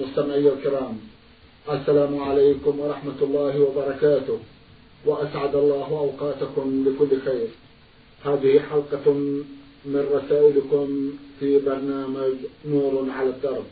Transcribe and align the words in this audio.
مستمعي 0.00 0.48
الكرام 0.48 0.98
السلام 1.70 2.22
عليكم 2.22 2.80
ورحمة 2.80 3.18
الله 3.22 3.60
وبركاته. 3.60 4.38
وأسعد 5.06 5.54
الله 5.54 5.88
أوقاتكم 5.88 6.84
بكل 6.84 7.20
خير. 7.24 7.48
هذه 8.24 8.60
حلقة 8.70 9.12
من 9.84 10.06
رسائلكم 10.12 11.12
في 11.40 11.58
برنامج 11.58 12.34
نور 12.64 13.06
على 13.10 13.28
الدرب. 13.28 13.64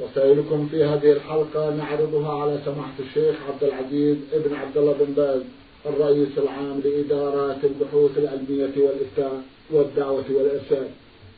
رسائلكم 0.00 0.68
في 0.70 0.84
هذه 0.84 1.12
الحلقة 1.12 1.74
نعرضها 1.74 2.42
على 2.42 2.60
سماحة 2.64 2.98
الشيخ 2.98 3.36
عبد 3.48 3.64
العزيز 3.64 4.16
ابن 4.32 4.54
عبد 4.54 4.76
الله 4.76 4.92
بن 4.92 5.12
باز 5.12 5.42
الرئيس 5.86 6.38
العام 6.38 6.80
لإدارات 6.84 7.64
البحوث 7.64 8.18
العلمية 8.18 8.74
والإفتاء 8.76 9.42
والدعوة 9.70 10.24
والإرشاد. 10.30 10.90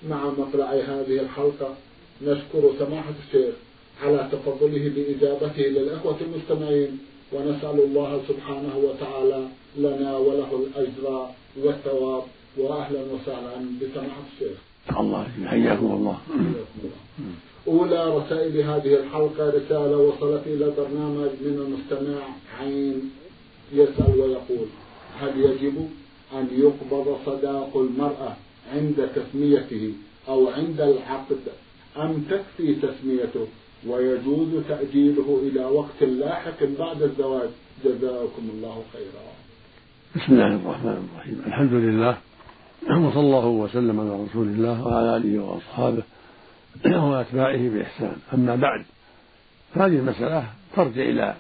مع 0.09 0.31
مطلع 0.39 0.71
هذه 0.73 1.21
الحلقة 1.21 1.75
نشكر 2.23 2.73
سماحة 2.79 3.15
الشيخ 3.27 3.55
على 4.03 4.29
تفضله 4.33 4.93
بإجابته 4.97 5.63
للأخوة 5.63 6.17
المستمعين 6.21 6.99
ونسأل 7.33 7.81
الله 7.81 8.21
سبحانه 8.29 8.77
وتعالى 8.77 9.49
لنا 9.77 10.17
وله 10.17 10.51
الأجر 10.67 11.27
والثواب. 11.63 12.23
وأهلا 12.59 13.01
وسهلا 13.01 13.57
بسماحة 13.81 14.23
الشيخ. 14.33 14.59
الله 15.01 15.27
حياكم 15.47 15.87
الله. 15.87 16.19
أولى 17.69 18.17
رسائل 18.17 18.57
هذه 18.61 18.95
الحلقة 18.95 19.49
رسالة 19.49 19.97
وصلت 19.97 20.43
إلى 20.47 20.73
برنامج 20.77 21.31
من 21.41 21.57
المستمع 21.65 22.23
عين 22.61 23.11
يسأل 23.73 24.21
ويقول 24.21 24.67
هل 25.21 25.41
يجب 25.41 25.89
أن 26.33 26.49
يقبض 26.53 27.19
صداق 27.27 27.77
المرأة 27.77 28.37
عند 28.73 29.09
تسميته 29.17 29.93
أو 30.29 30.49
عند 30.49 30.81
العقد؟ 30.81 31.45
أم 31.97 32.25
تكفي 32.31 32.75
تسميته 32.75 33.47
ويجوز 33.87 34.65
تأجيله 34.69 35.41
إلى 35.43 35.65
وقت 35.65 36.03
لاحق 36.03 36.65
بعد 36.79 37.03
الزواج؟ 37.03 37.49
جزاكم 37.85 38.51
الله 38.55 38.85
خيرا. 38.93 39.23
بسم 40.17 40.33
الله 40.33 40.47
الرحمن 40.47 41.09
الرحيم. 41.13 41.43
الحمد 41.47 41.73
لله 41.73 42.19
وصلى 42.83 43.21
الله 43.21 43.47
وسلم 43.47 44.01
على 44.01 44.25
رسول 44.25 44.47
الله 44.47 44.87
وعلى 44.87 45.17
آله 45.17 45.43
وأصحابه 45.43 46.03
وأتباعه 46.85 47.69
بإحسان. 47.69 48.17
أما 48.35 48.57
بعد 48.57 48.85
فهذه 49.75 49.97
المسألة 49.97 50.45
ترجع 50.77 51.03
إلى 51.03 51.37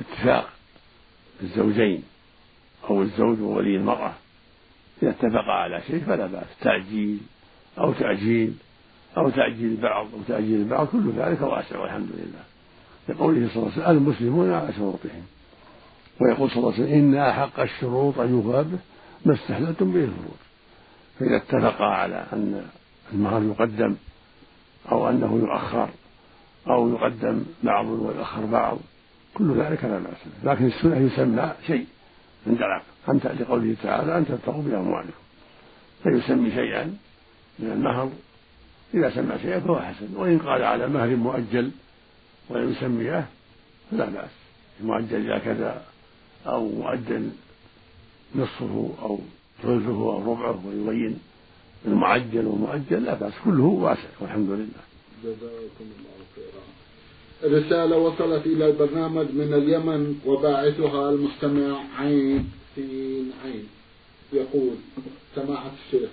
اتفاق 0.00 0.48
الزوجين 1.42 2.02
أو 2.90 3.02
الزوج 3.02 3.40
وولي 3.40 3.76
المرأة. 3.76 4.12
إذا 5.02 5.10
اتفقا 5.10 5.52
على 5.52 5.82
شيء 5.86 6.00
فلا 6.00 6.26
بأس. 6.26 6.46
تعجيل 6.60 7.18
أو 7.78 7.92
تأجيل. 7.92 8.54
أو 9.16 9.30
تعجيل 9.30 9.70
البعض 9.70 10.06
أو 10.14 10.20
تأجيل 10.28 10.60
البعض 10.60 10.86
كل 10.86 11.12
ذلك 11.16 11.40
واسع 11.40 11.78
والحمد 11.78 12.08
لله. 12.14 12.44
لقوله 13.08 13.48
صلى 13.48 13.62
الله 13.62 13.72
عليه 13.72 13.82
وسلم 13.82 13.96
المسلمون 13.96 14.52
على 14.52 14.72
شروطهم. 14.72 15.22
ويقول 16.20 16.50
صلى 16.50 16.58
الله 16.58 16.72
عليه 16.72 16.84
وسلم 16.84 16.98
إن 16.98 17.14
أحق 17.14 17.60
الشروط 17.60 18.18
أن 18.18 18.30
يوفى 18.30 18.62
به 18.70 18.78
ما 19.24 19.34
استحللتم 19.34 19.92
به 19.92 20.04
الفروض. 20.04 20.36
فإذا 21.18 21.36
اتفقا 21.36 21.84
على 21.84 22.26
أن 22.32 22.66
المهر 23.12 23.42
يقدم 23.42 23.94
أو 24.92 25.08
أنه 25.08 25.38
يؤخر 25.38 25.88
أو 26.68 26.88
يقدم 26.88 27.44
بعض 27.62 27.86
ويؤخر 27.86 28.44
بعض 28.44 28.78
كل 29.34 29.60
ذلك 29.60 29.84
لا 29.84 29.98
بأس 29.98 30.44
لكن 30.44 30.66
السنة 30.66 30.96
يسمى 30.96 31.52
شيء 31.66 31.86
عند 32.46 32.62
العقد 32.62 32.84
أنت 33.08 33.26
لقوله 33.26 33.76
تعالى 33.82 34.18
أن 34.18 34.26
تبتغوا 34.26 34.62
بأموالكم. 34.62 35.10
فيسمي 36.02 36.50
شيئا 36.50 36.96
من 37.58 37.70
المهر 37.72 38.10
إذا 38.94 39.10
سمى 39.10 39.38
شيئا 39.42 39.60
فهو 39.60 39.78
حسن. 39.78 40.16
وإن 40.16 40.38
قال 40.38 40.62
على 40.62 40.88
مهر 40.88 41.16
مؤجل 41.16 41.70
ولم 42.48 42.70
يسميه 42.72 43.26
فلا 43.90 44.04
بأس. 44.04 44.30
المؤجل 44.80 45.16
إلى 45.16 45.40
كذا 45.40 45.84
أو 46.46 46.68
مؤجل 46.68 47.30
نصفه 48.34 48.90
أو 49.02 49.18
ثلثه 49.62 50.00
أو 50.12 50.32
ربعه 50.32 50.66
ويبين 50.66 51.18
المعجل 51.86 52.46
والمؤجل 52.46 53.04
لا 53.04 53.14
بأس. 53.14 53.32
كله 53.44 53.64
واسع 53.64 54.08
والحمد 54.20 54.50
لله. 54.50 54.84
جزاكم 55.24 55.86
الله 55.98 56.16
خيرا. 56.36 56.62
رسالة 57.58 57.96
وصلت 57.96 58.46
إلى 58.46 58.66
البرنامج 58.66 59.26
من 59.32 59.54
اليمن 59.54 60.20
وباعثها 60.26 61.10
المستمع 61.10 61.80
عين 61.98 62.50
سين 62.74 63.32
عين. 63.44 63.66
يقول 64.32 64.74
سماحة 65.34 65.70
الشيخ 65.86 66.10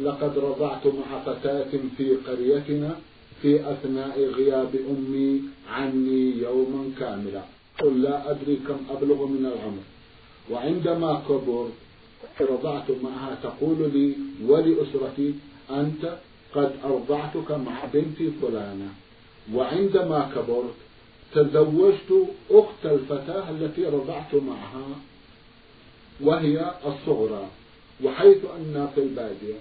لقد 0.00 0.38
رضعت 0.38 0.86
مع 0.86 1.18
فتاة 1.26 1.70
في 1.96 2.14
قريتنا 2.14 2.96
في 3.42 3.70
أثناء 3.72 4.20
غياب 4.20 4.74
أمي 4.90 5.42
عني 5.70 6.38
يوما 6.38 6.90
كاملا. 7.00 7.42
قل 7.80 8.02
لا 8.02 8.30
أدري 8.30 8.56
كم 8.56 8.78
أبلغ 8.90 9.26
من 9.26 9.46
العمر. 9.46 9.84
وعندما 10.50 11.22
كبرت 11.28 11.72
رضعت 12.40 12.90
معها 13.02 13.38
تقول 13.42 13.90
لي 13.94 14.14
ولأسرتي 14.46 15.34
أنت 15.70 16.18
قد 16.54 16.72
أرضعتك 16.84 17.50
مع 17.50 17.84
بنتي 17.94 18.30
فلانة. 18.42 18.88
وعندما 19.54 20.30
كبرت 20.34 20.74
تزوجت 21.34 22.10
أخت 22.50 22.82
الفتاة 22.84 23.50
التي 23.50 23.84
رضعت 23.84 24.34
معها 24.34 24.86
وهي 26.20 26.70
الصغرى 26.86 27.46
وحيث 28.04 28.38
أن 28.56 28.88
في 28.94 29.00
البادية 29.00 29.58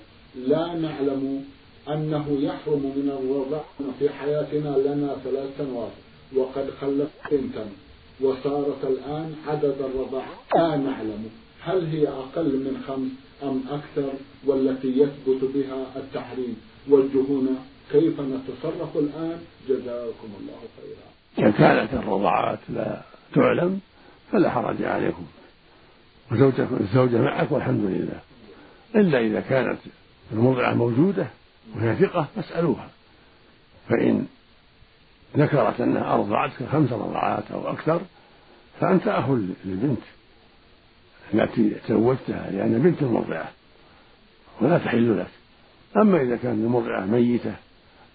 لا 0.47 0.73
نعلم 0.73 1.43
أنه 1.89 2.37
يحرم 2.39 2.83
من 2.95 3.09
الرضع 3.19 3.61
في 3.99 4.09
حياتنا 4.09 4.77
لنا 4.77 5.15
ثلاث 5.23 5.49
سنوات 5.57 5.91
وقد 6.35 6.69
خلفت 6.81 7.31
بنتا 7.31 7.65
وصارت 8.21 8.83
الآن 8.83 9.35
عدد 9.47 9.75
الرضع 9.79 10.25
لا 10.55 10.77
نعلم. 10.77 11.29
هل 11.61 11.85
هي 11.85 12.07
أقل 12.07 12.45
من 12.45 12.83
خمس 12.87 13.11
أم 13.43 13.63
أكثر؟ 13.69 14.13
والتي 14.45 14.87
يثبت 14.87 15.51
بها 15.55 15.85
التحريم 15.95 16.57
وجهونا 16.89 17.55
كيف 17.91 18.21
نتصرف 18.21 18.97
الآن؟ 18.97 19.39
جزاكم 19.69 20.29
الله 20.39 20.59
خيرا. 20.77 21.07
إذا 21.37 21.57
كانت 21.57 21.93
الرضعات 21.93 22.59
لا 22.69 23.01
تعلم 23.35 23.79
فلا 24.31 24.49
حرج 24.49 24.83
عليكم. 24.83 25.25
وزوجكم 26.31 26.77
الزوجة 26.79 27.21
معك 27.21 27.51
والحمد 27.51 27.83
لله. 27.83 28.19
إلا 28.95 29.19
إذا 29.19 29.39
كانت 29.39 29.77
المرضعة 30.31 30.73
موجودة 30.73 31.27
وهي 31.75 31.95
ثقة 31.95 32.27
فاسألوها. 32.35 32.89
فإن 33.89 34.25
ذكرت 35.37 35.81
أنها 35.81 36.13
أرضعتك 36.13 36.65
خمس 36.71 36.91
رضعات 36.91 37.51
أو 37.51 37.71
أكثر 37.71 38.01
فأنت 38.79 39.07
أخ 39.07 39.29
للبنت 39.65 40.01
التي 41.33 41.69
تزوجتها 41.69 42.51
لأن 42.51 42.81
بنت 42.81 43.03
مرضعة 43.03 43.51
ولا 44.61 44.77
تحل 44.77 45.19
لك. 45.19 45.27
أما 45.97 46.21
إذا 46.21 46.35
كانت 46.35 46.65
المرضعة 46.65 47.05
ميتة 47.05 47.55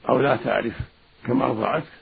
أو 0.08 0.20
لا 0.20 0.36
تعرف 0.36 0.80
كم 1.26 1.42
أرضعتك 1.42 1.92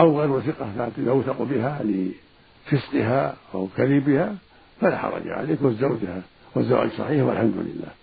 أو 0.00 0.20
غير 0.20 0.40
ثقة 0.40 0.92
يوثق 0.98 1.42
بها 1.42 1.82
لفسقها 1.82 3.36
أو 3.54 3.68
كذبها 3.76 4.36
فلا 4.80 4.98
حرج 4.98 5.28
عليك 5.28 5.62
وزوجها 5.62 6.22
والزواج 6.54 6.90
صحيح 6.90 7.24
والحمد 7.24 7.56
لله. 7.56 8.01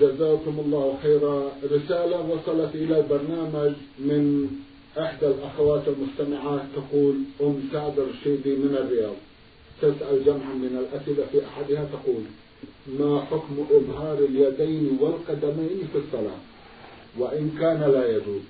جزاكم 0.00 0.60
الله 0.64 0.98
خيرا. 1.02 1.52
رسالة 1.64 2.20
وصلت 2.30 2.74
إلى 2.74 3.00
البرنامج 3.00 3.72
من 3.98 4.48
إحدى 4.98 5.26
الأخوات 5.26 5.82
المستمعات 5.88 6.62
تقول 6.76 7.14
أم 7.40 7.62
سعد 7.72 7.98
الرشيدي 7.98 8.56
من 8.56 8.76
الرياض. 8.76 9.16
تسأل 9.82 10.24
جمعا 10.24 10.54
من 10.54 10.72
الأسئلة 10.82 11.26
في 11.32 11.46
أحدها 11.46 11.84
تقول 11.84 12.22
ما 12.98 13.20
حكم 13.20 13.66
إظهار 13.70 14.18
اليدين 14.18 14.98
والقدمين 15.00 15.88
في 15.92 15.98
الصلاة؟ 15.98 16.40
وإن 17.18 17.56
كان 17.60 17.80
لا 17.92 18.10
يجوز 18.16 18.42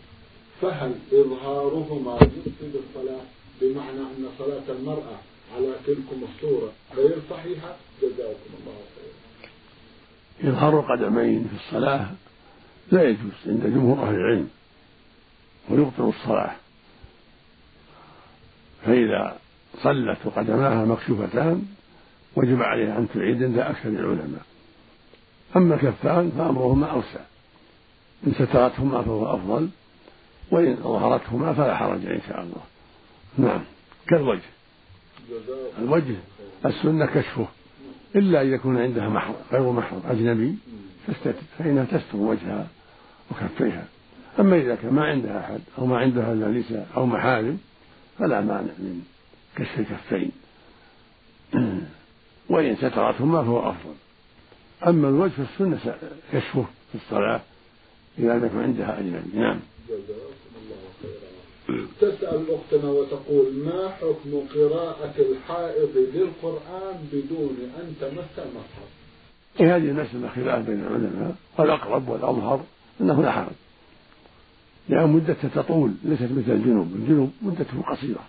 فهل 0.61 0.93
إظهارهما 1.13 2.17
يفسد 2.17 2.75
الصلاة؟ 2.75 3.25
بمعنى 3.61 4.01
أن 4.01 4.29
صلاة 4.39 4.77
المرأة 4.79 5.19
على 5.57 5.73
تلكم 5.87 6.25
الصورة 6.35 6.73
غير 6.97 7.17
صحيحة؟ 7.31 7.77
جزاكم 8.03 8.51
الله 8.61 8.79
خيرا. 8.97 9.30
إظهار 10.45 10.81
القدمين 10.81 11.49
في 11.49 11.57
الصلاة 11.67 12.07
لا 12.93 13.03
يجوز 13.03 13.33
عند 13.47 13.67
جمهور 13.67 14.09
أهل 14.09 14.15
العلم 14.15 14.49
ويبطل 15.69 16.09
الصلاة. 16.09 16.53
فإذا 18.85 19.37
صلت 19.83 20.19
وقدماها 20.25 20.85
مكشوفتان 20.85 21.63
وجب 22.37 22.63
عليها 22.63 22.99
أن 22.99 23.09
تعيد 23.15 23.43
عند 23.43 23.59
أكثر 23.59 23.89
العلماء. 23.89 24.43
أما 25.57 25.75
الكفان 25.75 26.33
فأمرهما 26.39 26.87
أوسع. 26.87 27.21
إن 28.27 28.33
سترتهما 28.33 29.03
فهو 29.03 29.35
أفضل 29.35 29.69
وإن 30.51 30.77
ظهرتهما 30.77 31.53
فلا 31.53 31.77
حرج 31.77 32.07
إن 32.07 32.21
شاء 32.29 32.41
الله. 32.41 32.63
نعم. 33.39 33.61
كالوجه. 34.09 34.41
الوجه 35.79 36.17
السنة 36.67 37.07
كشفه. 37.07 37.47
إلا 38.17 38.43
أن 38.43 38.53
يكون 38.53 38.79
عندها 38.79 39.09
محرم 39.09 39.35
غير 39.53 39.73
محرم 39.73 40.03
أجنبي 40.09 40.55
فإنها 41.59 41.85
تستر 41.85 42.17
وجهها 42.17 42.67
وكفيها. 43.31 43.85
أما 44.41 44.57
إذا 44.57 44.75
كان 44.75 44.93
ما 44.95 45.05
عندها 45.05 45.41
أحد 45.41 45.61
أو 45.79 45.87
ما 45.87 45.99
عندها 45.99 46.33
إلا 46.33 46.49
نساء 46.49 46.89
أو 46.97 47.07
محارم 47.07 47.59
فلا 48.19 48.41
مانع 48.41 48.73
من 48.79 49.03
كشف 49.57 49.79
الكفين. 49.79 50.31
وإن 52.51 52.77
سترتهما 52.77 53.43
فهو 53.43 53.71
أفضل. 53.71 53.95
أما 54.87 55.09
الوجه 55.09 55.31
فالسنة 55.31 55.95
كشفه 56.33 56.65
في 56.93 56.95
الصلاة 56.95 57.41
إذا 58.19 58.35
لم 58.35 58.47
يكن 58.47 58.59
عندها 58.59 59.01
أجنبي. 59.01 59.39
نعم. 59.39 59.61
تسأل 62.01 62.45
أختنا 62.51 62.91
وتقول 62.91 63.53
ما 63.53 63.89
حكم 63.89 64.43
قراءة 64.55 65.15
الحائض 65.19 65.91
للقرآن 66.15 67.09
بدون 67.13 67.57
أن 67.81 67.95
تمس 68.01 68.39
المصحف؟ 68.39 68.89
في 69.57 69.65
هذه 69.65 69.91
المسألة 69.91 70.29
خلاف 70.29 70.67
بين 70.67 70.81
العلماء 70.81 71.35
والأقرب 71.59 72.09
والأظهر 72.09 72.65
أنه 73.01 73.23
لا 73.23 73.33
حرج. 73.33 73.53
لأن 74.89 75.09
مدته 75.09 75.49
تطول 75.55 75.93
ليست 76.05 76.23
مثل 76.23 76.53
الجنوب. 76.53 76.95
الجنوب 76.95 77.31
مدته 77.43 77.83
قصيرة. 77.83 78.25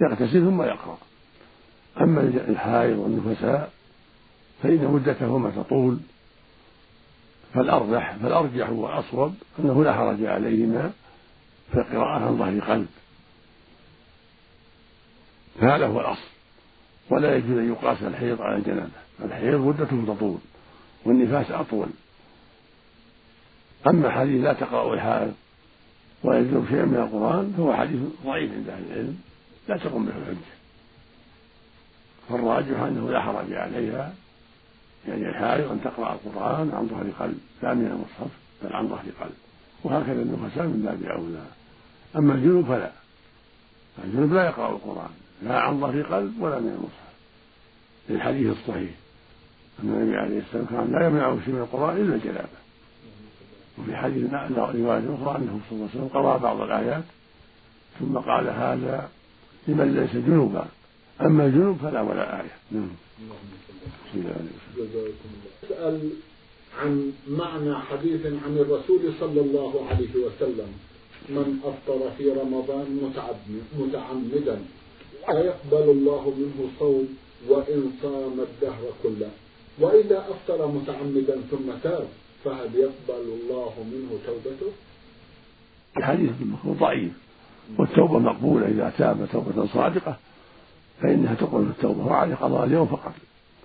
يغتسل 0.00 0.40
ثم 0.40 0.62
يقرأ. 0.62 0.98
أما 2.00 2.20
الحائض 2.48 2.98
والنفساء 2.98 3.70
فإن 4.62 4.84
مدتهما 4.84 5.50
تطول 5.50 5.98
فالأرجح 7.54 8.16
فالأرجح 8.22 8.70
والأصوب 8.70 9.34
أنه 9.58 9.84
لا 9.84 9.94
حرج 9.94 10.24
عليهما 10.24 10.92
في 11.72 11.78
القراءة 11.78 12.24
عن 12.24 12.38
ظهر 12.38 12.60
قلب. 12.60 12.86
هذا 15.60 15.86
هو 15.86 16.00
الأصل. 16.00 16.28
ولا 17.10 17.36
يجوز 17.36 17.58
أن 17.58 17.72
يقاس 17.72 18.02
الحيض 18.02 18.42
على 18.42 18.56
الجنابة 18.56 18.90
الحيض 19.24 19.60
مدته 19.60 20.14
تطول 20.14 20.38
والنفاس 21.04 21.50
أطول. 21.50 21.88
أما 23.86 24.10
حديث 24.10 24.44
لا 24.44 24.52
تقرأ 24.52 24.94
الحائض 24.94 25.34
ويجوز 26.24 26.68
شيئا 26.68 26.84
من 26.84 26.96
القرآن 26.96 27.54
فهو 27.56 27.74
حديث 27.74 28.00
ضعيف 28.24 28.52
عند 28.52 28.68
أهل 28.68 28.84
العلم. 28.90 29.18
لا 29.68 29.76
تقوم 29.76 30.06
به 30.06 30.12
الحجة. 30.16 30.54
فالراجح 32.28 32.80
أنه 32.80 33.10
لا 33.10 33.20
حرج 33.20 33.52
عليها. 33.52 34.14
يعني 35.08 35.28
الحائض 35.28 35.70
أن 35.70 35.80
تقرأ 35.84 36.12
القرآن 36.12 36.70
عن 36.74 36.88
ظهر 36.88 37.10
قلب 37.26 37.38
لا 37.62 37.74
من 37.74 37.86
المصحف 37.86 38.30
بل 38.62 38.76
عن 38.76 38.88
ظهر 38.88 39.04
قلب. 39.20 39.43
وهكذا 39.84 40.22
النفساء 40.22 40.66
من 40.66 40.82
باب 40.82 41.12
أولى. 41.12 41.44
أما 42.16 42.34
الجنوب 42.34 42.64
فلا. 42.64 42.92
الجنوب 44.04 44.32
لا 44.32 44.44
يقرأ 44.44 44.70
القرآن. 44.70 45.10
لا 45.42 45.60
عن 45.60 45.80
ظهر 45.80 46.02
قلب 46.02 46.42
ولا 46.42 46.60
من 46.60 46.68
المصحف. 46.68 47.14
للحديث 48.08 48.56
الصحيح. 48.58 48.90
أن 49.82 49.88
النبي 49.88 50.16
عليه 50.16 50.38
السلام 50.38 50.64
كان 50.64 50.92
لا 50.92 51.06
يمنعه 51.06 51.38
شيء 51.44 51.54
من 51.54 51.60
القرآن 51.60 51.96
إلا 51.96 52.14
الجنابة 52.14 52.64
وفي 53.78 53.96
حديث 53.96 54.34
رواية 54.34 55.14
أخرى 55.14 55.36
أنه 55.38 55.60
صلى 55.70 55.76
الله 55.76 55.88
عليه 55.94 55.98
وسلم 55.98 56.08
قرأ 56.12 56.36
بعض 56.36 56.60
الآيات 56.60 57.04
ثم 58.00 58.18
قال 58.18 58.48
هذا 58.48 59.08
لمن 59.68 59.94
ليس 59.94 60.24
جنوبا. 60.26 60.66
أما 61.20 61.46
الجنوب 61.46 61.76
فلا 61.76 62.00
ولا 62.00 62.40
آية. 62.40 62.50
نعم. 62.72 62.88
اسأل 65.64 66.10
عن 66.80 67.12
معنى 67.28 67.74
حديث 67.78 68.26
عن 68.26 68.58
الرسول 68.58 69.00
صلى 69.20 69.40
الله 69.40 69.86
عليه 69.90 70.14
وسلم. 70.24 70.70
من 71.28 71.60
أفطر 71.64 72.10
في 72.18 72.30
رمضان 72.30 72.86
متعمدا 73.78 74.58
لا 75.28 75.38
يقبل 75.44 75.90
الله 75.90 76.34
منه 76.38 76.68
صوم 76.78 77.08
وإن 77.48 77.92
صام 78.02 78.40
الدهر 78.40 78.84
كله. 79.02 79.30
وإذا 79.80 80.18
أفطر 80.18 80.66
متعمدا 80.66 81.40
ثم 81.50 81.70
تاب 81.82 82.08
فهل 82.44 82.74
يقبل 82.74 83.24
الله 83.40 83.72
منه 83.92 84.18
توبته؟ 84.26 84.72
الحديث 85.96 86.30
ضعيف 86.66 87.12
والتوبة 87.78 88.18
مقبولة. 88.18 88.66
إذا 88.68 88.92
تاب 88.98 89.28
توبة 89.32 89.66
صادقة 89.66 90.16
فإنها 91.02 91.34
تقبل 91.34 91.62
التوبة 91.62 92.06
وعليه 92.06 92.34
قضاء 92.34 92.64
اليوم 92.64 92.86
فقط 92.86 93.12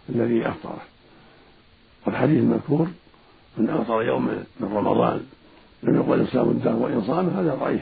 الذي 0.09 0.47
أفطره 0.47 0.81
والحديث 2.06 2.40
المذكور 2.40 2.88
من 3.57 3.69
أفطر 3.69 4.04
يوم 4.04 4.25
من 4.60 4.74
رمضان 4.74 5.22
لم 5.84 5.96
يقبل 5.96 6.22
إسلام 6.22 6.50
الدهر 6.50 6.75
وإن 6.75 7.01
صام 7.01 7.30
هذا 7.30 7.56
ضعيف. 7.56 7.81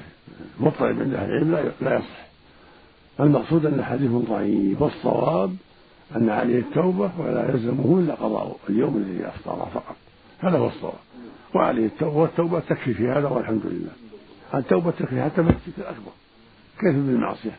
مضطرب 0.60 1.02
عند 1.02 1.14
أهل 1.14 1.32
العلم 1.32 1.72
لا 1.82 1.96
يصح. 1.96 2.28
المقصود 3.20 3.66
أن 3.66 3.80
الحديث 3.80 4.12
ضعيف 4.12 4.82
والصواب 4.82 5.56
أن 6.16 6.30
عليه 6.30 6.60
التوبة 6.60 7.12
ولا 7.20 7.50
يلزمه 7.50 8.00
إلا 8.00 8.14
قضاء 8.14 8.58
اليوم 8.70 8.98
الذي 8.98 9.28
أفطره 9.28 9.70
فقط. 9.74 9.96
هذا 10.40 10.58
هو 10.58 10.68
الصواب. 10.68 10.94
وعليه 11.56 11.86
التوبة 11.86 12.18
والتوبة 12.18 12.60
تكفي 12.60 12.94
في 12.94 13.08
هذا 13.08 13.28
والحمد 13.28 13.66
لله. 13.66 13.92
التوبة 14.54 14.92
تكفي 14.92 15.22
حتى 15.22 15.44
في 15.44 15.50
الشرك 15.50 15.78
الأكبر. 15.78 16.12
كيف 16.80 16.96
بالمعصية؟ 16.96 17.58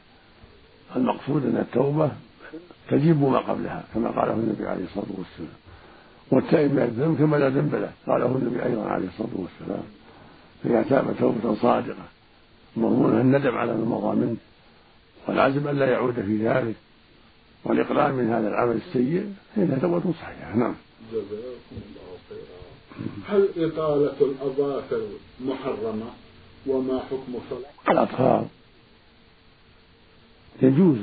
المقصود 0.96 1.46
أن 1.46 1.56
التوبة 1.56 2.10
تجيب 2.90 3.22
ما 3.22 3.38
قبلها 3.38 3.84
كما 3.94 4.10
قاله 4.10 4.32
النبي 4.32 4.66
عليه 4.66 4.84
الصلاة 4.84 5.06
والسلام. 5.18 5.67
والتائب 6.30 6.72
من 6.72 6.82
الذنب 6.82 7.18
كما 7.18 7.36
لا 7.36 7.48
ذنب 7.48 7.74
له. 7.74 7.92
قاله 8.06 8.26
النبي 8.26 8.64
أيضا 8.64 8.82
عليه 8.82 9.08
الصلاة 9.08 9.30
والسلام. 9.34 9.84
فإذا 10.64 10.82
تاب 10.82 11.16
توبة 11.18 11.54
صادقة. 11.54 12.04
مضمونها 12.76 13.20
الندم 13.20 13.54
على 13.54 13.72
ما 13.72 13.84
مضى 13.84 14.16
منه. 14.16 14.36
والعزم 15.28 15.68
ألا 15.68 15.90
يعود 15.90 16.14
في 16.14 16.48
ذلك. 16.48 16.74
والإقلال 17.64 18.14
من 18.14 18.30
هذا 18.30 18.48
العمل 18.48 18.76
السيء 18.76 19.34
فإنها 19.56 19.78
توبة 19.78 20.12
صحيحة. 20.12 20.56
نعم. 20.56 20.74
جزاكم 21.12 21.26
الله 21.72 22.18
خيرا. 22.28 22.58
هل 23.28 23.48
إطالة 23.56 24.20
الأظافر 24.20 25.02
محرمة 25.40 26.10
وما 26.66 26.98
حكم 26.98 27.38
صلاة؟ 27.50 27.92
الأطفال 27.92 28.46
يجوز 30.62 30.98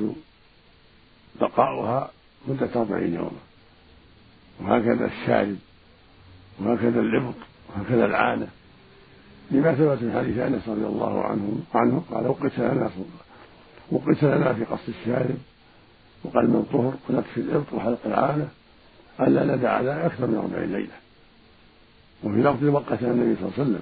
بقاؤها 1.41 2.11
مدة 2.47 2.69
أربعين 2.75 3.13
يوما. 3.13 3.31
وهكذا 4.61 5.05
الشارب 5.05 5.55
وهكذا 6.59 6.99
الإبط 6.99 7.35
وهكذا 7.69 8.05
العانة. 8.05 8.47
لما 9.51 9.73
ثبت 9.73 10.03
من 10.03 10.13
حديث 10.17 10.37
أنس 10.37 10.69
رضي 10.69 10.85
الله 10.85 11.23
عنه 11.23 11.59
عنه 11.73 12.03
قال 12.11 12.27
وقت 12.27 12.59
لنا 12.59 12.89
وقت 13.91 14.23
لنا 14.23 14.53
في 14.53 14.63
قص 14.63 14.87
الشارب 14.87 15.37
وقلم 16.23 16.55
الطهر 16.55 16.93
ونكف 17.09 17.37
الإبط 17.37 17.73
وحلق 17.73 17.99
العانة 18.05 18.47
ألا 19.19 19.55
ندع 19.55 19.71
على 19.71 20.05
أكثر 20.05 20.27
من 20.27 20.35
أربعين 20.35 20.71
ليلة. 20.71 20.95
وفي 22.23 22.37
لفظ 22.37 22.63
وقت 22.63 23.03
النبي 23.03 23.35
صلى 23.35 23.45
الله 23.45 23.53
عليه 23.57 23.63
وسلم 23.63 23.81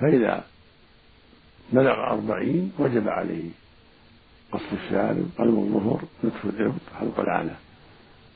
فإذا 0.00 0.44
بلغ 1.72 1.94
أربعين 1.94 2.72
وجب 2.78 3.08
عليه 3.08 3.50
قص 4.52 4.72
الشارب 4.72 5.28
قلب 5.38 5.58
الظهر 5.58 6.02
نتف 6.24 6.44
الإبط 6.44 6.80
حلق 7.00 7.20
العانة. 7.20 7.56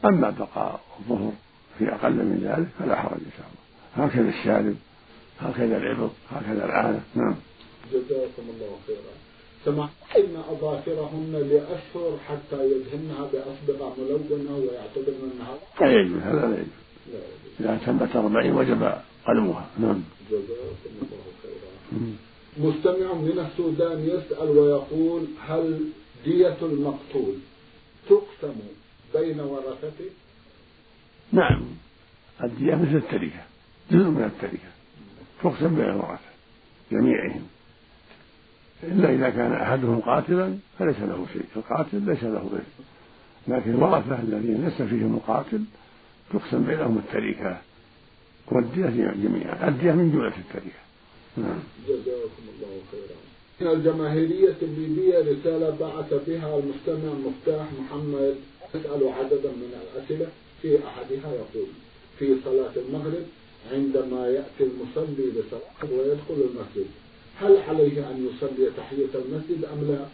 أما 0.04 0.30
بقاء 0.30 0.80
الظهر 1.00 1.32
في 1.78 1.94
أقل 1.94 2.12
من 2.12 2.40
ذلك 2.42 2.68
فلا 2.78 2.96
حرج 2.96 3.12
إن 3.12 3.32
شاء 3.38 3.46
الله. 3.46 4.06
هكذا 4.06 4.28
الشارب 4.28 4.76
هكذا 5.40 5.76
الإبط 5.76 6.10
هكذا 6.30 6.64
العانة 6.64 7.02
نعم. 7.14 7.34
جزاكم 7.92 8.42
الله 8.54 8.78
خيرا. 8.86 9.16
إن 10.16 10.36
أظافرهن 10.50 11.32
لأشهر 11.32 12.18
حتى 12.28 12.70
يدهنها 12.70 13.28
بأصبغة 13.32 13.96
ملونة 13.98 14.56
ويعتبرن 14.56 15.30
أنها 15.34 15.58
لا 15.80 16.00
يجوز 16.00 16.22
هذا 16.22 16.46
لا 16.46 16.54
يجوز. 16.54 16.66
إذا 17.60 17.78
تمت 17.86 18.16
أربعين 18.16 18.54
وجب 18.54 18.92
قلمها 19.26 19.66
نعم. 19.78 20.02
جزاكم 20.30 20.94
الله 21.02 21.24
خيرا. 21.42 22.16
مستمع 22.58 23.14
من 23.14 23.46
السودان 23.50 24.08
يسأل 24.08 24.58
ويقول 24.58 25.26
هل 25.46 25.80
دية 26.24 26.56
المقتول 26.62 27.34
تقسم 28.08 28.54
بين 29.20 29.40
ورثته؟ 29.40 30.10
نعم. 31.32 31.62
الدية 32.44 32.74
مثل 32.74 32.96
التركة. 32.96 33.42
جزء 33.90 34.04
من 34.04 34.24
التركة. 34.24 34.68
تقسم 35.42 35.74
بين 35.74 35.84
الورثة. 35.84 36.30
جميعهم. 36.92 37.46
إلا 38.82 39.14
إذا 39.14 39.30
كان 39.30 39.52
أحدهم 39.52 40.00
قاتلا 40.00 40.58
فليس 40.78 40.96
له 41.00 41.26
شيء. 41.32 41.44
القاتل 41.56 42.02
ليس 42.02 42.24
له 42.24 42.50
غير 42.52 42.64
لكن 43.48 43.70
الورثة 43.70 44.22
الذين 44.22 44.64
ليس 44.64 44.82
فيهم 44.82 45.14
القاتل 45.14 45.64
تقسم 46.32 46.64
بينهم 46.64 46.98
التركة. 46.98 47.60
والدية 48.46 48.86
جميعا. 49.12 49.68
الدية 49.68 49.92
من 49.92 50.12
جملة 50.12 50.36
التركة. 50.36 50.80
نعم. 51.36 51.58
جزاكم 51.88 52.42
الله 52.54 52.80
خيرا. 52.92 53.16
من 53.60 53.66
الجماهيرية 53.66 54.56
الليبية 54.62 55.18
رسالة 55.18 55.70
بعث 55.80 56.14
بها 56.26 56.58
المستمع 56.58 57.12
مفتاح 57.26 57.66
محمد 57.72 58.36
يسأل 58.76 59.08
عددا 59.08 59.50
من 59.50 59.72
الأسئلة 59.82 60.26
في 60.62 60.78
أحدها 60.86 61.32
يقول 61.34 61.66
في 62.18 62.36
صلاة 62.44 62.72
المغرب 62.76 63.24
عندما 63.72 64.28
يأتي 64.28 64.60
المصلي 64.70 65.26
لصلاة 65.30 65.92
ويدخل 65.98 66.34
المسجد 66.50 66.86
هل 67.36 67.56
عليه 67.68 68.10
أن 68.10 68.28
يصلي 68.30 68.70
تحية 68.76 69.12
المسجد 69.14 69.64
أم 69.64 69.88
لا؟ 69.88 70.06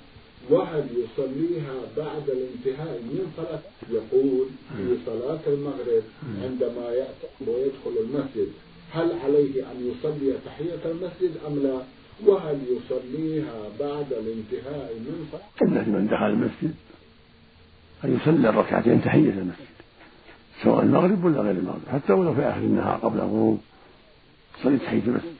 وهل 0.50 0.84
يصليها 1.02 1.74
بعد 1.96 2.30
الانتهاء 2.30 3.00
من 3.02 3.32
صلاة؟ 3.36 3.60
يقول 3.90 4.46
في 4.76 4.96
صلاة 5.06 5.40
المغرب 5.46 6.02
عندما 6.42 6.90
يأتي 6.90 7.26
ويدخل 7.46 7.94
المسجد 8.00 8.48
هل 8.90 9.12
عليه 9.24 9.70
أن 9.72 9.92
يصلي 9.92 10.34
تحية 10.46 10.90
المسجد 10.90 11.32
أم 11.46 11.62
لا؟ 11.62 11.82
وهل 12.26 12.58
يصليها 12.70 13.68
بعد 13.80 14.12
الانتهاء 14.12 14.94
من 14.94 15.26
صلاة؟ 15.32 15.82
من 15.88 16.06
دخل 16.06 16.26
المسجد. 16.26 16.74
أن 18.04 18.16
يصلي 18.16 18.48
الركعتين 18.48 19.02
تحية 19.02 19.30
المسجد 19.30 19.72
سواء 20.62 20.82
المغرب 20.82 21.24
ولا 21.24 21.40
غير 21.40 21.50
المغرب 21.50 21.82
حتى 21.92 22.12
ولو 22.12 22.34
في 22.34 22.40
آخر 22.40 22.58
النهار 22.58 22.96
قبل 22.96 23.18
الغروب 23.18 23.60
صلي 24.62 24.78
تحية 24.78 25.02
المسجد. 25.06 25.36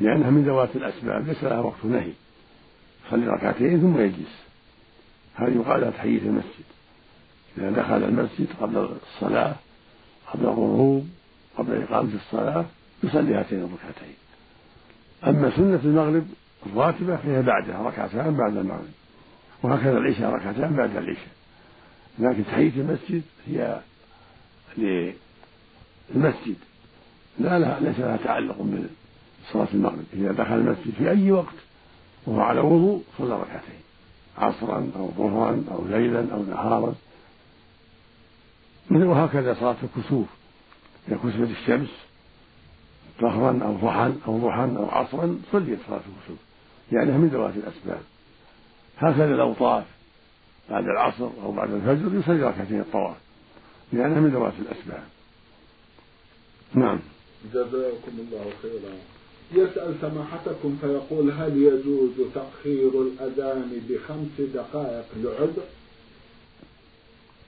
لأنها 0.00 0.30
من 0.30 0.44
ذوات 0.44 0.76
الأسباب 0.76 1.28
ليس 1.28 1.44
لها 1.44 1.60
وقت 1.60 1.84
نهي. 1.84 2.12
صلي 3.10 3.26
ركعتين 3.26 3.80
ثم 3.80 4.00
يجلس. 4.00 4.42
هذه 5.34 5.54
يقال 5.54 5.80
لها 5.80 5.90
تحية 5.90 6.18
المسجد. 6.18 6.64
إذا 7.58 7.70
دخل 7.70 8.04
المسجد 8.04 8.46
قبل 8.60 8.88
الصلاة 9.14 9.54
قبل 10.32 10.44
الغروب 10.44 11.08
قبل 11.58 11.82
إقامة 11.82 12.14
الصلاة 12.14 12.64
يصلي 13.04 13.34
هاتين 13.34 13.58
الركعتين. 13.58 14.14
أما 15.26 15.56
سنة 15.56 15.80
المغرب 15.84 16.26
الراتبة 16.66 17.16
فهي 17.16 17.42
بعدها 17.42 17.82
ركعتان 17.82 18.36
بعد 18.36 18.56
المغرب 18.56 18.92
وهكذا 19.62 19.98
العشاء 19.98 20.30
ركعتان 20.30 20.76
بعد 20.76 20.96
العشاء. 20.96 21.41
لكن 22.18 22.44
تحية 22.44 22.72
المسجد 22.76 23.22
هي 23.46 23.80
للمسجد. 24.78 26.56
لا 27.38 27.58
لها 27.58 27.80
ليس 27.80 27.98
لها 27.98 28.16
تعلق 28.16 28.56
بصلاة 29.48 29.68
المغرب. 29.74 30.04
إذا 30.12 30.32
دخل 30.32 30.54
المسجد 30.54 30.94
في 30.98 31.10
أي 31.10 31.32
وقت 31.32 31.54
وهو 32.26 32.40
على 32.40 32.60
وضوء 32.60 33.04
صلى 33.18 33.34
ركعتين 33.34 33.80
عصرا 34.38 34.90
أو 34.96 35.10
ظهرا 35.16 35.64
أو 35.70 35.86
ليلا 35.86 36.34
أو 36.34 36.42
نهارا. 36.42 36.94
وهكذا 38.90 39.54
صلاة 39.54 39.76
الكسوف. 39.82 40.26
إذا 41.08 41.16
كسفت 41.16 41.50
الشمس 41.50 41.90
ظهرا 43.20 43.60
أو 43.64 43.72
ضحى 43.76 44.12
أو 44.28 44.38
ضحى 44.38 44.76
أو 44.76 44.90
عصرا 44.90 45.38
صليت 45.52 45.78
صلاة 45.86 46.00
الكسوف 46.00 46.38
لأنها 46.90 47.18
من 47.18 47.28
ذوات 47.28 47.54
الأسباب. 47.56 48.02
هكذا 48.98 49.36
لو 49.36 49.52
طاف 49.52 49.84
بعد 50.70 50.84
العصر 50.84 51.28
أو 51.42 51.52
بعد 51.52 51.70
الفجر 51.70 52.18
يصلي 52.18 52.42
ركعتين 52.42 52.80
الطواف 52.80 53.16
لأنها 53.92 54.20
من 54.20 54.30
ذوات 54.30 54.52
الأسباب. 54.58 55.02
نعم. 56.74 57.00
جزاكم 57.54 58.12
الله 58.18 58.44
خيرا. 58.62 58.92
يسأل 59.52 59.94
سماحتكم 60.00 60.78
فيقول 60.80 61.30
هل 61.30 61.62
يجوز 61.62 62.10
تأخير 62.34 63.02
الأذان 63.02 63.80
بخمس 63.88 64.50
دقائق 64.54 65.04
لعذر؟ 65.16 65.62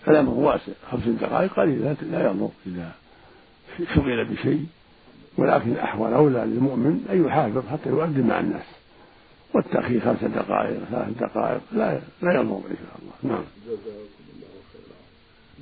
كلامه 0.06 0.32
واسع. 0.32 0.72
خمس 0.90 1.04
دقائق 1.06 1.52
قليل 1.52 1.96
لا 2.02 2.30
يضر 2.30 2.50
إذا 2.66 2.92
شغل 3.94 4.24
بشيء. 4.24 4.66
ولكن 5.38 5.72
الأحوال 5.72 6.12
أولى 6.12 6.38
للمؤمن 6.38 7.06
أن 7.10 7.26
يحافظ 7.26 7.66
حتى 7.66 7.88
يؤدي 7.88 8.22
مع 8.22 8.40
الناس. 8.40 8.66
والتأخير 9.54 10.00
خمس 10.00 10.24
دقائق 10.24 10.84
ثلاث 10.90 11.18
دقائق 11.20 11.60
لا 11.72 12.00
لا 12.22 12.32
يضر 12.34 12.56
إن 12.56 12.76
شاء 12.76 12.98
الله. 13.02 13.34
نعم. 13.34 13.44
جزاكم 13.66 14.24
الله 14.34 14.54
خيرا. 14.72 14.98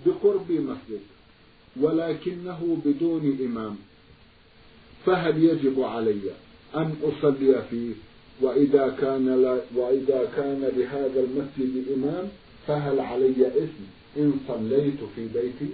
بقرب 0.06 0.52
مسجد 0.52 1.00
ولكنه 1.80 2.76
بدون 2.84 3.38
إمام. 3.46 3.76
فهل 5.06 5.42
يجب 5.42 5.80
علي 5.80 6.20
أن 6.76 6.94
أصلي 7.02 7.62
فيه؟ 7.70 7.92
وإذا 8.40 8.96
كان 9.00 9.42
لا 9.42 9.60
وإذا 9.74 10.28
كان 10.36 10.60
لهذا 10.76 11.20
المسجد 11.20 11.84
إمام 11.96 12.28
فهل 12.66 13.00
علي 13.00 13.48
إثم 13.48 13.84
إن 14.16 14.34
صليت 14.48 15.00
في 15.16 15.28
بيتي؟ 15.28 15.70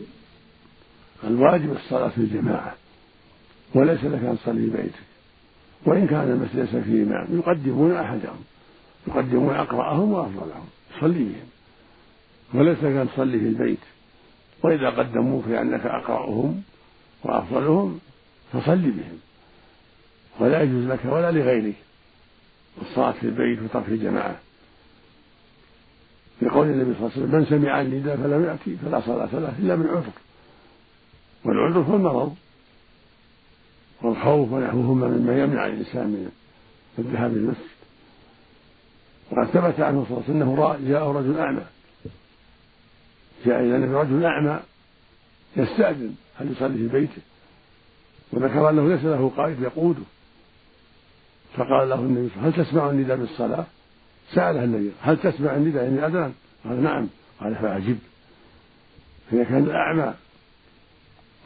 الواجب 1.25 1.73
الصلاة 1.73 2.09
في 2.09 2.19
الجماعة 2.19 2.77
وليس 3.75 4.05
لك 4.05 4.23
أن 4.23 4.39
تصلي 4.43 4.71
في 4.71 4.77
بيتك. 4.77 5.09
وإن 5.87 6.07
كان 6.07 6.31
المسجد 6.31 6.59
ليس 6.59 6.85
فيه 6.85 7.03
إمام 7.03 7.27
يقدمون 7.39 7.93
أحدهم 7.93 8.45
يقدمون 9.09 9.55
أقرأهم 9.55 10.13
وأفضلهم 10.13 10.67
صلي 11.01 11.25
بهم 11.25 11.49
وليس 12.55 12.79
لك 12.79 12.97
أن 12.97 13.09
تصلي 13.09 13.39
في 13.39 13.47
البيت. 13.47 13.79
وإذا 14.63 14.91
قدموك 14.91 15.45
لأنك 15.49 15.87
أقرأهم 15.87 16.63
وأفضلهم 17.25 18.01
فصل 18.53 18.77
بهم. 18.77 19.19
ولا 20.41 20.63
يجوز 20.63 20.87
لك 20.87 21.05
ولا 21.05 21.31
لغيرك. 21.31 21.75
الصلاة 22.83 23.13
في 23.13 23.25
البيت 23.25 23.63
وترك 23.63 23.89
الجماعة. 23.89 24.39
لقول 26.43 26.67
النبي 26.67 26.95
صلى 26.95 27.07
الله 27.07 27.11
عليه 27.17 27.27
وسلم 27.27 27.41
من 27.41 27.47
سمع 27.47 27.81
النداء 27.81 28.17
فلم 28.17 28.45
يأتي 28.45 28.77
فلا 28.77 29.01
صلاة 29.01 29.29
له 29.33 29.55
إلا 29.59 29.77
من 29.77 29.87
عذر. 29.87 30.13
والعذر 31.45 31.81
هو 31.81 31.97
المرض. 31.97 32.37
والخوف 34.03 34.53
ونحوهما 34.53 35.09
مما 35.09 35.43
يمنع 35.43 35.67
الإنسان 35.67 36.07
من 36.07 36.31
الذهاب 36.99 37.31
إلى 37.31 37.41
المسجد. 37.41 37.79
وقد 39.31 39.47
ثبت 39.47 39.81
عنه 39.81 40.07
صلى 40.09 40.17
الله 40.17 40.25
عليه 40.29 40.31
وسلم 40.31 40.43
أنه 40.43 40.89
جاء 40.89 41.11
رجل 41.11 41.39
أعمى. 41.39 41.63
جاء 43.47 43.61
إلى 43.61 43.77
النبي 43.77 43.95
رجل 43.95 44.25
أعمى 44.25 44.61
يستأذن 45.57 46.15
هل 46.37 46.53
يصلي 46.53 46.79
في 46.79 46.89
بيته؟ 46.89 47.23
وذكر 48.33 48.71
أنه 48.71 48.89
ليس 48.89 49.05
له 49.05 49.33
قائد 49.37 49.63
يقوده. 49.63 50.03
فقال 51.57 51.89
له 51.89 51.95
النبي 51.95 52.29
صلى 52.29 52.37
الله 52.37 52.43
عليه 52.43 52.53
وسلم 52.53 52.63
هل 52.63 52.67
تسمع 52.67 52.91
النداء 52.91 53.17
بالصلاة؟ 53.17 53.65
سأله 54.35 54.65
النبي 54.65 54.93
هل 55.01 55.17
تسمع 55.17 55.57
النداء؟ 55.57 55.85
يعني 55.85 56.07
أذان؟ 56.07 56.33
قال 56.65 56.83
نعم. 56.83 57.09
قال 57.41 57.55
فأجب 57.55 57.99
فإذا 59.31 59.45
كان 59.45 59.65
الأعمى 59.65 60.15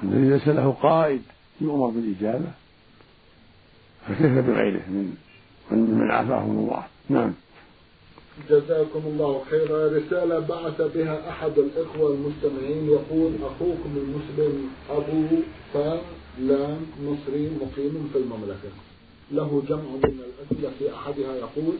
الذي 0.02 0.30
ليس 0.30 0.48
له 0.48 0.72
قائد 0.82 1.22
يؤمر 1.60 1.86
بالإجابة 1.86 2.50
فكيف 4.08 4.46
بغيره 4.46 4.82
من 4.88 5.16
من 5.70 6.10
عافاهم 6.10 6.58
الله؟ 6.58 6.86
نعم. 7.08 7.32
جزاكم 8.50 9.02
الله 9.06 9.42
خيرا. 9.50 9.88
رسالة 9.98 10.38
بعث 10.38 10.82
بها 10.94 11.28
أحد 11.30 11.58
الإخوة 11.58 12.14
المستمعين 12.14 12.86
يقول 12.88 13.32
أخوكم 13.42 13.92
المسلم 13.96 14.68
أبو 14.90 15.26
فلان 15.72 16.80
مصري 17.02 17.50
مقيم 17.60 18.10
في 18.12 18.18
المملكة. 18.18 18.72
له 19.32 19.62
جمع 19.68 19.90
من 20.04 20.20
الأسئلة 20.28 20.70
في 20.78 20.94
أحدها 20.94 21.34
يقول 21.36 21.74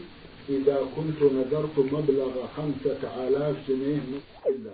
إذا 0.49 0.77
كنت 0.95 1.31
نذرت 1.33 1.79
مبلغ 1.79 2.31
خمسة 2.57 3.27
آلاف 3.27 3.55
جنيه 3.69 4.01
إلا. 4.47 4.71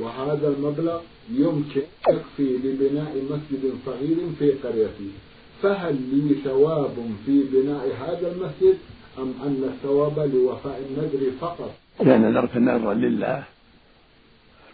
وهذا 0.00 0.48
المبلغ 0.48 1.00
يمكن 1.30 1.82
يكفي 2.10 2.56
لبناء 2.56 3.22
مسجد 3.30 3.72
صغير 3.86 4.16
في 4.38 4.52
قريتي 4.52 5.10
فهل 5.62 5.96
لي 6.12 6.34
ثواب 6.44 6.94
في 7.26 7.42
بناء 7.42 7.96
هذا 8.00 8.32
المسجد 8.32 8.78
أم 9.18 9.34
أن 9.42 9.64
الثواب 9.64 10.18
لوفاء 10.18 10.82
النذر 10.90 11.30
فقط؟ 11.40 11.74
لأن 12.00 12.22
نذرت 12.22 12.56
النذر 12.56 12.92
لله 12.92 13.44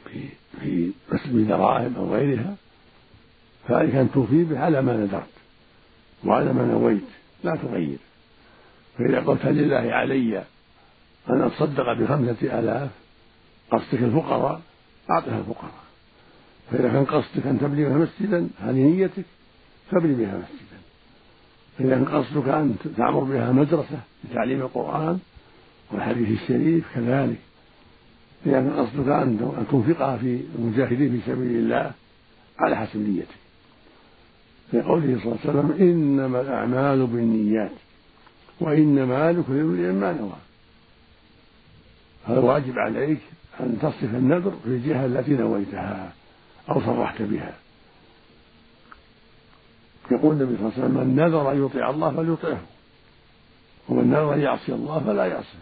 في 0.05 0.21
في 0.61 0.91
مسجد 1.13 1.49
دراهم 1.49 1.95
أو 1.97 2.15
غيرها. 2.15 2.55
فعليك 3.69 3.95
أن 3.95 4.13
توفي 4.13 4.45
به 4.45 4.59
على 4.59 4.83
ما 4.83 4.97
نذرت 4.97 5.27
وعلى 6.25 6.53
ما 6.53 6.65
نويت. 6.67 7.09
لا 7.45 7.57
تغير. 7.57 7.99
فإذا 8.99 9.21
قلت 9.21 9.47
لله 9.47 9.93
علي 9.93 10.45
أن 11.31 11.43
أتصدق 11.43 11.93
بخمسة 11.93 12.59
آلاف 12.59 12.91
قصدك 13.71 14.03
الفقراء 14.03 14.61
أعطها 15.13 15.39
الفقراء. 15.39 15.73
فإذا 16.71 16.89
كان 16.89 17.05
قصدك 17.05 17.47
أن 17.47 17.61
تبني 17.61 17.85
بها 17.85 17.97
مسجدا 17.99 18.49
هذه 18.61 18.83
نيتك 18.83 19.25
فابني 19.91 20.15
بها 20.15 20.39
مسجدا. 20.39 20.79
فإذا 21.79 21.95
كان 21.95 22.05
قصدك 22.05 22.49
أن 22.49 22.77
تعمر 22.97 23.21
بها 23.21 23.53
مدرسة 23.53 24.01
لتعليم 24.25 24.61
القرآن 24.61 25.19
والحديث 25.91 26.43
الشريف 26.43 26.85
كذلك. 26.95 27.39
إذا 28.47 28.53
كان 28.53 28.71
قصدك 28.71 29.09
أن 29.09 29.67
تنفقها 29.71 30.17
في 30.17 30.41
المجاهدين 30.59 31.21
في 31.21 31.33
سبيل 31.33 31.57
الله 31.57 31.93
على 32.59 32.77
حسب 32.77 32.97
نيتك. 32.97 33.43
لقوله 34.73 35.19
صلى 35.23 35.33
الله 35.33 35.39
عليه 35.45 35.51
وسلم 35.51 35.73
إنما 35.81 36.41
الأعمال 36.41 37.07
بالنيات 37.07 37.71
وإنما 38.61 39.33
لكل 39.33 39.61
امرئ 39.61 39.93
ما 39.93 40.13
نوى. 40.13 40.37
هذا 42.27 42.39
واجب 42.39 42.79
عليك 42.79 43.21
أن 43.61 43.79
تصف 43.83 44.15
النذر 44.15 44.53
في 44.65 44.69
الجهة 44.69 45.07
التي 45.07 45.31
نويتها 45.31 46.13
أو 46.71 46.81
صرحت 46.81 47.23
بها. 47.23 47.55
يقول 50.11 50.33
النبي 50.33 50.57
صلى 50.57 50.67
الله 50.67 50.73
عليه 50.75 50.85
وسلم 50.85 51.09
من 51.09 51.17
نذر 51.17 51.53
أن 51.53 51.65
يطيع 51.67 51.91
الله 51.91 52.11
فليطعه 52.11 52.61
ومن 53.89 54.11
نذر 54.11 54.35
أن 54.35 54.41
يعصي 54.41 54.73
الله 54.73 55.01
فلا 55.01 55.27
يعصيه 55.27 55.59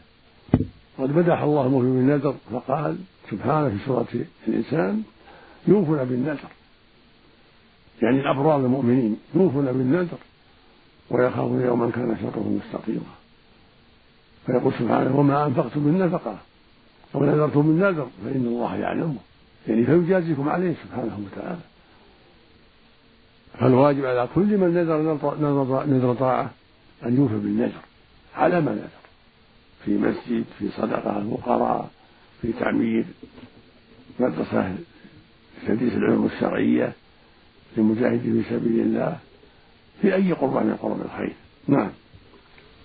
قد 0.98 1.16
مدح 1.16 1.42
الله 1.42 1.66
المؤمن 1.66 1.94
بالنذر 1.94 2.34
فقال 2.52 2.96
سبحانه 3.30 3.68
في 3.68 3.84
سورة 3.86 4.06
الإنسان 4.48 5.02
يوفون 5.68 6.04
بالنذر. 6.04 6.48
يعني 8.02 8.20
الأبرار 8.20 8.56
المؤمنين 8.56 9.16
يوفون 9.34 9.64
بالنذر 9.64 10.18
ويخافون 11.10 11.60
يوما 11.60 11.90
كان 11.90 12.16
شره 12.22 12.60
مستطيرا 12.60 13.14
فيقول 14.46 14.72
سبحانه 14.78 15.18
وما 15.18 15.46
أنفقتم 15.46 15.80
من 15.80 15.98
نفقة. 15.98 16.38
أو 17.14 17.24
نذرتم 17.24 17.66
من 17.66 17.78
نذر 17.80 18.08
فإن 18.24 18.46
الله 18.46 18.76
يعلمه. 18.76 19.16
يعني 19.68 19.84
فيجازيكم 19.84 20.48
عليه 20.48 20.74
سبحانه 20.84 21.20
وتعالى. 21.26 21.60
فالواجب 23.58 24.04
على 24.04 24.28
كل 24.34 24.58
من 24.58 24.74
نذر 24.74 25.18
نذر 25.86 26.14
طاعة 26.14 26.50
أن 27.06 27.16
يوفى 27.16 27.34
بالنذر 27.34 27.80
على 28.36 28.60
ما 28.60 28.72
نذر. 28.72 28.88
في 29.84 29.98
مسجد 29.98 30.44
في 30.58 30.68
صدقة 30.68 31.18
الفقراء 31.18 31.90
في 32.42 32.52
تعمير 32.52 33.04
مدرسة 34.20 34.76
تدريس 35.66 35.92
العلوم 35.92 36.26
الشرعية 36.26 36.92
للمجاهد 37.76 38.20
في 38.20 38.42
سبيل 38.50 38.80
الله 38.80 39.18
في 40.02 40.14
أي 40.14 40.32
قربة 40.32 40.60
من 40.60 40.76
قرب 40.76 41.00
الخير. 41.00 41.34
نعم. 41.68 41.90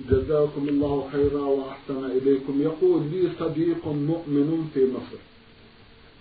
جزاكم 0.10 0.70
الله 0.70 1.10
خيرا 1.12 1.42
وأحسن 1.42 2.06
إليكم. 2.06 2.62
يقول 2.62 3.04
لي 3.12 3.30
صديق 3.40 3.88
مؤمن 3.88 4.70
في 4.74 4.80
مصر 4.94 5.22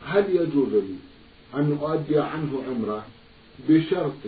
هل 0.07 0.25
يجوز 0.37 0.73
لي 0.73 0.95
أن 1.55 1.79
أؤدي 1.83 2.19
عنه 2.19 2.63
عمرة 2.69 3.07
بشرط 3.69 4.23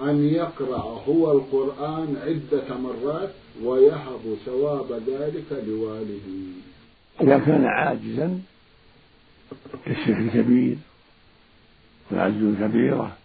أن 0.00 0.24
يقرأ 0.24 1.02
هو 1.08 1.32
القرآن 1.32 2.16
عدة 2.26 2.78
مرات 2.78 3.32
ويهب 3.62 4.36
ثواب 4.46 4.92
ذلك 4.92 5.64
لوالده؟ 5.68 6.28
إذا 7.20 7.38
كان 7.38 7.64
عاجزا 7.64 8.40
كالشيخ 9.84 10.18
الكبير 10.18 10.76
والعجز 12.10 12.42
الكبيرة 12.42 13.16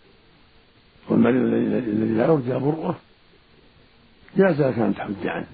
والمريض 1.10 1.42
الذي 1.44 2.14
لا 2.14 2.26
يرجى 2.26 2.54
برؤه 2.66 2.96
جاز 4.38 4.62
لك 4.62 4.80
أن 4.80 4.96
تحج 4.96 5.28
عنه 5.28 5.48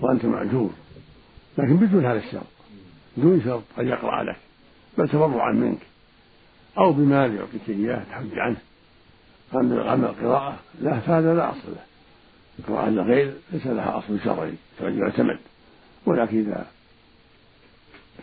وأنت 0.00 0.24
معذور 0.24 0.70
لكن 1.58 1.76
بدون 1.76 2.06
هذا 2.06 2.18
الشرط 2.18 2.46
دون 3.16 3.42
شرط 3.44 3.62
أن 3.78 3.88
يقرأ 3.88 4.22
لك 4.22 4.36
بل 4.98 5.08
تبرعا 5.08 5.52
منك 5.52 5.78
أو 6.78 6.92
بمال 6.92 7.34
يعطيك 7.34 7.68
إياه 7.68 8.04
تحج 8.10 8.38
عنه. 8.38 8.56
أما 9.54 10.10
القراءة 10.10 10.58
له 10.80 11.00
فهذا 11.00 11.34
لا 11.34 11.50
أصل 11.50 11.68
له. 11.68 11.84
القراءة 12.58 12.88
للغير 12.88 13.34
ليس 13.52 13.66
لها 13.66 13.98
أصل 13.98 14.20
شرعي 14.24 14.54
يعتمد. 14.80 15.38
ولكن 16.06 16.38
إذا 16.38 16.66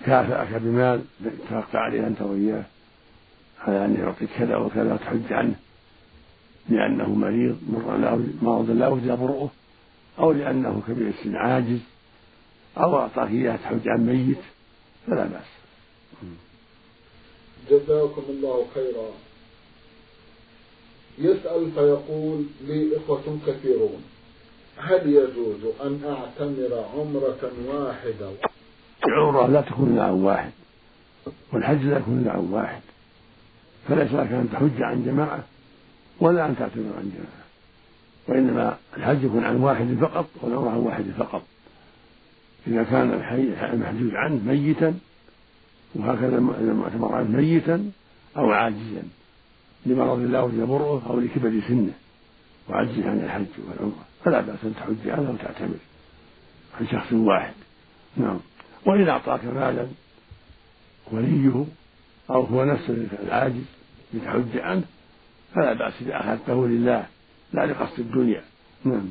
كافأك 0.06 0.62
بمال 0.62 1.02
اتفقت 1.26 1.76
عليه 1.76 2.08
أنت 2.08 2.22
وإياه 2.22 2.64
على 3.60 3.86
أن 3.86 3.96
يعطيك 4.00 4.30
كذا 4.38 4.56
وكذا 4.56 4.94
وتحج 4.94 5.34
عنه 5.34 5.56
لأنه 6.70 7.16
مريض 7.16 7.58
مرض 8.42 8.70
لا 8.70 8.88
يرجى 8.88 9.16
برؤه 9.16 9.50
أو 10.20 10.32
لأنه 10.32 10.82
كبير 10.88 11.08
السن 11.08 11.36
عاجز 11.36 11.80
أو 12.78 12.98
أعطاك 12.98 13.30
إياه 13.30 13.56
تحج 13.56 13.88
عن 13.88 14.06
ميت 14.06 14.44
فلا 15.08 15.26
بأس. 15.26 15.46
جزاكم 17.70 18.24
الله 18.30 18.66
خيرا. 18.76 19.10
يسأل 21.18 21.72
فيقول 21.72 22.46
لي 22.68 22.98
إخوة 22.98 23.40
كثيرون 23.48 24.04
هل 24.78 25.10
يجوز 25.10 25.74
أن 25.82 26.02
أعتمر 26.06 26.86
عمرة 26.96 27.52
واحدة؟ 27.68 28.32
العمرة 29.08 29.48
لا 29.48 29.62
تكون 29.62 29.94
إلا 29.94 30.04
عن 30.04 30.12
واحد 30.12 30.52
والحج 31.54 31.84
لا 31.84 31.98
يكون 31.98 32.20
إلا 32.20 32.32
عن 32.32 32.50
واحد 32.52 32.82
فليس 33.88 34.12
لك 34.12 34.32
أن 34.32 34.50
تحج 34.54 34.82
عن 34.82 35.06
جماعة 35.06 35.44
ولا 36.20 36.46
أن 36.46 36.56
تعتمر 36.58 36.94
عن 36.98 37.12
جماعة. 37.16 37.43
وإنما 38.28 38.78
الحج 38.98 39.24
يكون 39.24 39.44
عن 39.44 39.56
واحد 39.56 39.98
فقط 40.02 40.26
والعمرة 40.42 40.70
عن 40.70 40.78
واحد 40.78 41.04
فقط. 41.18 41.42
إذا 42.68 42.84
كان 42.84 43.12
المحجوج 43.74 44.16
عنه 44.16 44.42
ميتا 44.46 45.00
وهكذا 45.96 46.38
المعتمر 46.38 47.16
عنه 47.16 47.38
ميتا 47.38 47.92
أو 48.38 48.52
عاجزا 48.52 49.04
لمرض 49.86 50.22
يرجى 50.22 50.66
برؤه 50.66 51.02
أو 51.10 51.20
لكبر 51.20 51.62
سنه 51.68 51.94
وعجزه 52.70 53.10
عن 53.10 53.20
الحج 53.20 53.46
والعمرة. 53.68 54.06
فلا 54.26 54.42
بأس 54.42 54.60
أن 54.64 54.74
تحج 54.76 55.10
عنه 55.10 55.32
وتعتمر 55.32 55.78
عن 56.80 56.88
شخص 56.88 57.14
واحد. 57.14 57.54
نعم. 58.18 58.40
وإن 58.86 59.10
أعطاك 59.10 59.46
مالا 59.46 59.88
وليه 61.12 61.66
أو 62.30 62.42
هو 62.42 62.66
نفسه 62.66 63.08
العاجز 63.24 63.64
لتحج 64.14 64.58
عنه 64.58 64.84
فلا 65.56 65.74
بأس 65.74 65.94
إذا 66.02 66.20
أخذته 66.20 66.68
لله 66.68 67.06
لا 67.54 67.66
لقصد 67.66 68.00
الدنيا. 68.00 68.44
نعم. 68.84 69.10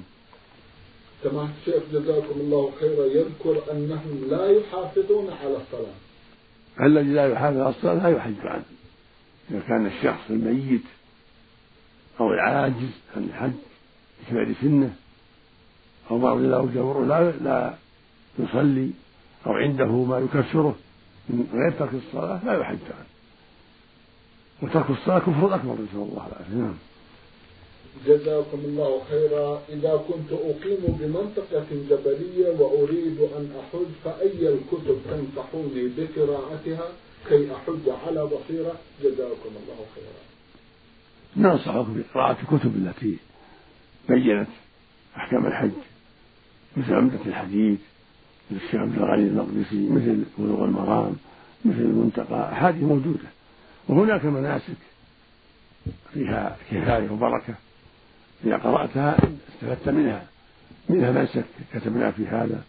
سماحة 1.23 1.53
الشيخ 1.61 1.83
جزاكم 1.93 2.41
الله 2.41 2.73
خيرا. 2.81 3.05
يذكر 3.07 3.73
أنهم 3.73 4.27
لا 4.31 4.47
يحافظون 4.47 5.31
على 5.31 5.57
الصلاة. 5.57 5.95
الذي 6.81 7.13
لا 7.13 7.33
يحافظ 7.33 7.57
على 7.57 7.71
الصلاة 7.71 7.95
لا 7.95 8.09
يحج 8.09 8.47
عنه. 8.47 8.65
إذا 9.51 9.61
كان 9.69 9.87
الشخص 9.87 10.31
الميت 10.31 10.83
أو 12.21 12.33
العاجز 12.33 12.91
عن 13.17 13.25
الحج 13.25 13.53
لكبر 14.23 14.55
سنة 14.61 14.95
أو 16.11 16.19
مرض 16.19 16.41
لا 16.41 16.59
يجبره 16.59 17.05
لا 17.05 17.31
لا 17.31 17.75
يصلي 18.39 18.91
أو 19.47 19.53
عنده 19.53 19.87
ما 19.87 20.19
يكفره 20.19 20.77
من 21.29 21.47
غير 21.53 21.79
ترك 21.79 22.03
الصلاة 22.07 22.45
لا 22.45 22.61
يحج 22.61 22.79
عنه. 22.99 23.07
وترك 24.63 24.91
الصلاة 24.91 25.19
كفر 25.19 25.55
أكبر 25.55 25.73
نسأل 25.73 25.95
الله 25.95 26.27
العافية. 26.27 26.55
نعم. 26.55 26.75
جزاكم 28.07 28.59
الله 28.65 29.01
خيرا. 29.11 29.63
إذا 29.69 30.05
كنت 30.09 30.33
أقيم 30.33 30.83
بمنطقة 31.01 31.67
جبلية 31.91 32.49
وأريد 32.61 33.19
أن 33.21 33.51
أحج 33.61 33.91
فأي 34.05 34.49
الكتب 34.49 34.99
تنصحوني 35.11 35.91
بقراءتها 35.97 36.89
كي 37.29 37.55
أحج 37.55 37.89
على 38.07 38.25
بصيرة؟ 38.27 38.75
جزاكم 39.03 39.53
الله 39.61 39.79
خيرا. 39.95 40.23
ننصحك 41.37 41.87
بقراءة 41.87 42.37
الكتب 42.43 42.77
التي 42.77 43.17
بينت 44.09 44.49
أحكام 45.17 45.47
الحج 45.47 45.71
مثل 46.77 46.95
عمدة 46.95 47.19
الحديث 47.27 47.79
مثل 48.51 48.61
الشيخ 48.65 48.81
عبد 48.81 48.97
الغني 48.97 49.23
المقدسي 49.23 49.89
مثل 49.89 50.23
بلوغ 50.39 50.65
المرام 50.65 51.17
مثل 51.65 51.79
المنتقى 51.79 52.53
أحاديث 52.53 52.83
موجودة 52.83 53.29
وهناك 53.89 54.25
مناسك 54.25 54.77
فيها 56.15 56.57
كفاية 56.71 57.11
وبركة. 57.11 57.55
إذا 58.45 58.57
قرأتها 58.57 59.17
استفدت 59.55 59.89
منها. 59.89 60.27
منها 60.89 61.13
منسك 61.13 61.45
كتبنا 61.75 62.11
في 62.11 62.27
هذا 62.27 62.63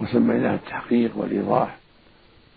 وسميناها 0.00 0.54
التحقيق 0.54 1.16
والإيضاح 1.16 1.78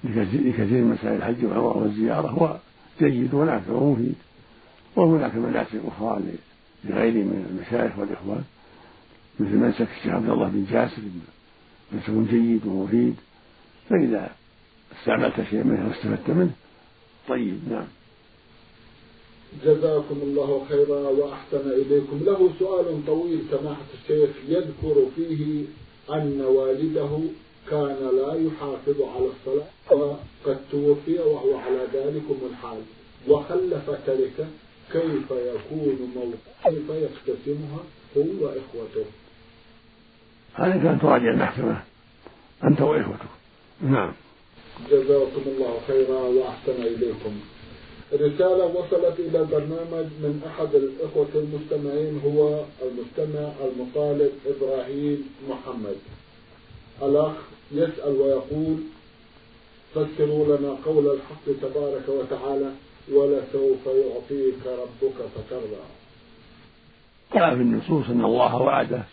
لكثير 0.04 0.84
من 0.84 0.98
مسائل 1.00 1.16
الحج 1.16 1.46
والعمرة 1.46 1.78
والزيارة. 1.78 2.28
هو 2.28 2.58
جيد 3.00 3.34
ونافع 3.34 3.74
ومفيد. 3.74 4.16
وهناك 4.96 5.36
مناسك 5.36 5.82
أخرى 5.88 6.22
لغيره 6.86 7.24
من 7.24 7.46
المشايخ 7.50 8.00
والإخوان 8.00 8.44
مثل 9.40 9.56
منسك 9.56 9.88
الشيخ 9.98 10.14
عبد 10.14 10.30
الله 10.30 10.48
بن 10.48 10.66
جاسر 10.72 11.02
منسك 11.92 12.32
جيد 12.32 12.66
ومفيد. 12.66 13.16
فإذا 13.90 14.30
استعملت 15.00 15.42
شيئا 15.50 15.64
منه 15.64 15.88
واستفدت 15.88 16.30
منه 16.30 16.52
طيب 17.28 17.60
نعم. 17.72 17.88
جزاكم 19.66 20.20
الله 20.24 20.66
خيرا 20.70 21.00
وأحسن 21.00 21.72
إليكم. 21.72 22.20
له 22.26 22.50
سؤال 22.60 23.06
طويل 23.08 23.42
سماحة 23.52 23.86
الشيخ 23.94 24.30
يذكر 24.48 25.06
فيه 25.16 25.64
أن 26.10 26.42
والده 26.42 27.20
كان 27.72 28.10
لا 28.18 28.34
يحافظ 28.34 29.02
على 29.02 29.30
الصلاة 29.34 29.68
وقد 29.92 30.58
توفي 30.72 31.20
وهو 31.20 31.56
على 31.56 31.88
ذلكم 31.94 32.38
الحال. 32.52 32.82
وخلف 33.28 33.90
تركة 34.08 34.48
كيف 34.92 35.32
يكون 35.32 36.12
موقع 36.16 36.70
كيف 36.70 36.90
يقتسمها 36.90 37.80
هو 38.18 38.46
وإخوته؟ 38.46 39.06
هذه 40.54 40.84
كانت 40.84 41.02
تراجع 41.02 41.32
المحكمة 41.32 41.84
أنت 42.64 42.82
وإخوتك. 42.82 43.32
نعم. 43.82 44.14
جزاكم 44.92 45.42
الله 45.48 45.80
خيرا 45.88 46.20
وأحسن 46.20 46.84
إليكم. 46.84 47.40
رسالة 48.14 48.66
وصلت 48.66 49.20
إلى 49.20 49.40
البرنامج 49.40 50.06
من 50.24 50.42
أحد 50.48 50.76
الإخوة 50.76 51.28
المستمعين 51.36 52.22
هو 52.26 52.64
المستمع 52.82 53.52
المطالب 53.68 54.32
إبراهيم 54.46 55.30
محمد. 55.50 55.96
الأخ 57.02 57.32
يسأل 57.72 58.16
ويقول 58.22 58.78
فسروا 59.96 60.58
لنا 60.58 60.78
قول 60.86 61.08
الحق 61.08 61.46
تبارك 61.62 62.10
وتعالى 62.10 62.72
ولسوف 63.14 63.86
يعطيك 63.86 64.64
ربك 64.66 65.16
فترضى. 65.36 65.84
جاء 67.34 67.56
في 67.56 67.62
النصوص 67.62 68.10
أن 68.10 68.26
الله 68.26 68.56
وعده 68.56 69.04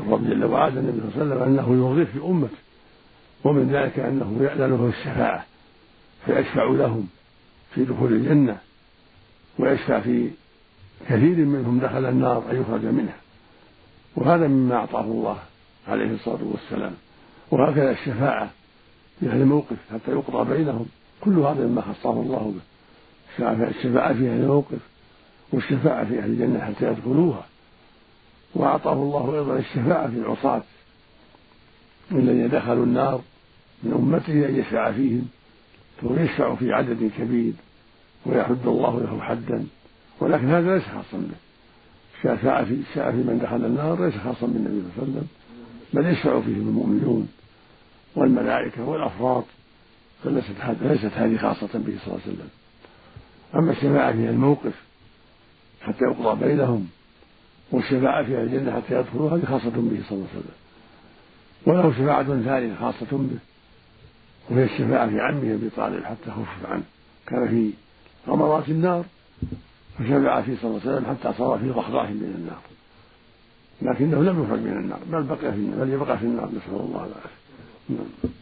الرب 0.00 0.30
جل 0.30 0.44
وعلا 0.44 0.80
النبي 0.80 1.00
صلى 1.00 1.22
الله 1.22 1.34
عليه 1.34 1.42
وسلم 1.42 1.42
أنه 1.42 1.86
يرضيه 1.86 2.12
في 2.12 2.18
أمته 2.18 2.58
ومن 3.44 3.72
ذلك 3.72 3.98
أنه 3.98 4.38
يأذن 4.40 4.70
له 4.70 4.88
الشفاعة 4.88 5.46
فيشفع 6.26 6.64
لهم. 6.64 7.08
في 7.76 7.84
دخول 7.84 8.12
الجنة 8.12 8.58
ويشفع 9.58 10.00
في 10.00 10.30
كثير 11.08 11.36
منهم 11.36 11.78
دخل 11.78 12.04
النار 12.04 12.50
أن 12.50 12.60
يخرج 12.60 12.84
منها. 12.84 13.16
وهذا 14.16 14.46
مما 14.46 14.74
أعطاه 14.74 15.04
الله 15.04 15.38
عليه 15.88 16.14
الصلاة 16.14 16.44
والسلام. 16.44 16.92
وهكذا 17.50 17.90
الشفاعة 17.90 18.50
في 19.20 19.26
هذا 19.26 19.42
الموقف 19.42 19.76
حتى 19.92 20.10
يقضى 20.10 20.54
بينهم. 20.54 20.86
كل 21.20 21.38
هذا 21.38 21.66
مما 21.66 21.80
خصه 21.80 22.12
الله 22.12 22.54
به. 22.54 23.68
الشفاعة 23.68 24.12
في 24.12 24.28
هذا 24.28 24.42
الموقف 24.42 24.78
والشفاعة 25.52 26.04
في 26.04 26.18
أهل 26.18 26.30
الجنة 26.30 26.60
حتى 26.60 26.86
يدخلوها. 26.86 27.46
وأعطاه 28.54 28.92
الله 28.92 29.34
أيضا 29.34 29.56
الشفاعة 29.56 30.10
في 30.10 30.16
العصاة. 30.16 30.62
الذين 32.12 32.48
دخلوا 32.48 32.84
النار 32.84 33.22
من 33.82 33.92
أمته 33.92 34.48
أن 34.48 34.56
يشفع 34.56 34.92
فيهم. 34.92 35.28
فهو 36.02 36.14
يشفع 36.16 36.54
في 36.54 36.72
عدد 36.72 37.10
كبير. 37.18 37.52
ويحد 38.26 38.66
الله 38.66 39.00
له 39.00 39.20
حدا. 39.20 39.66
ولكن 40.20 40.50
هذا 40.50 40.74
ليس 40.74 40.84
خاصا 40.84 41.18
به. 41.18 41.36
شفاعة 42.22 42.64
في 42.64 42.82
شاء 42.94 43.10
في 43.10 43.16
من 43.16 43.38
دخل 43.42 43.64
النار 43.64 44.04
ليس 44.04 44.14
خاصا 44.14 44.46
بالنبي 44.46 44.82
صلى 44.96 45.02
الله 45.02 45.02
عليه 45.02 45.12
وسلم. 45.12 45.28
بل 45.92 46.06
يشفع 46.06 46.40
فيهم 46.40 46.68
المؤمنون 46.68 47.28
والملائكة 48.16 48.84
والأفراد 48.84 49.44
فليست 50.24 50.50
ليست 50.82 51.12
هذه 51.14 51.36
خاصة 51.36 51.78
به 51.78 51.96
صلى 52.04 52.06
الله 52.06 52.20
عليه 52.26 52.34
وسلم. 52.34 52.48
أما 53.54 53.72
الشفاعة 53.72 54.12
في 54.12 54.30
الموقف 54.30 54.74
حتى 55.80 56.04
يقضى 56.04 56.46
بينهم 56.46 56.88
والشفاعة 57.70 58.24
في 58.24 58.42
الجنة 58.42 58.72
حتى 58.72 59.00
يدخلوا 59.00 59.30
هذه 59.30 59.44
خاصة 59.44 59.70
به 59.70 60.02
صلى 60.08 60.18
الله 60.18 60.28
عليه 60.32 60.38
وسلم. 60.38 60.54
وله 61.66 61.92
شفاعة 61.92 62.24
ثانية 62.24 62.74
خاصة 62.74 63.06
به 63.10 63.38
وهي 64.50 64.64
الشفاعة 64.64 65.08
في 65.08 65.20
عمه 65.20 65.54
أبي 65.54 65.70
طالب 65.76 66.04
حتى 66.04 66.30
خفف 66.30 66.66
عنه. 66.66 66.82
كان 67.26 67.48
في 67.48 67.70
غمرات 68.28 68.68
النار 68.68 69.04
فشفع 69.98 70.42
فيه 70.42 70.56
صلى 70.62 70.70
الله 70.70 70.80
عليه 70.84 70.92
وسلم 70.92 71.06
حتى 71.06 71.38
صار 71.38 71.58
في 71.58 71.70
ضحضاح 71.70 72.10
من 72.10 72.34
النار. 72.38 72.60
لكنه 73.82 74.22
لم 74.22 74.42
يخرج 74.44 74.58
من 74.58 74.72
النار 74.72 74.98
بل 75.06 75.22
بقي 75.22 75.38
في 75.38 75.58
النار 75.58 75.84
بل 75.84 75.92
يبقى 75.92 76.18
في 76.18 76.24
النار 76.24 76.46
نسأل 76.46 76.80
الله 76.80 77.06
العافية. 77.06 77.46
نعم. 77.88 78.32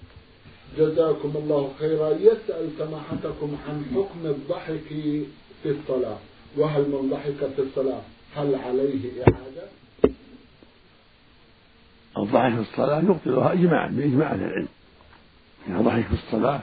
جزاكم 0.79 1.33
الله 1.37 1.71
خيرا. 1.79 2.11
يسأل 2.11 2.71
سماحتكم 2.79 3.57
عن 3.69 3.85
حكم 3.95 4.27
الضحك 4.27 4.81
في 5.63 5.71
الصلاة؟ 5.71 6.19
وهل 6.57 6.83
من 6.83 7.11
ضحك 7.11 7.51
في 7.57 7.63
الصلاة 7.63 8.01
هل 8.37 8.55
عليه 8.55 9.23
إعادة؟ 9.23 9.69
الضحك 12.19 12.55
في 12.55 12.61
الصلاة 12.61 12.99
يبطلها 12.99 13.53
إجماعا 13.53 13.87
بإجماع 13.87 14.33
أهل 14.33 14.43
العلم. 14.43 14.69
إذا 15.69 15.79
ضحك 15.81 16.07
في 16.07 16.15
الصلاة 16.15 16.61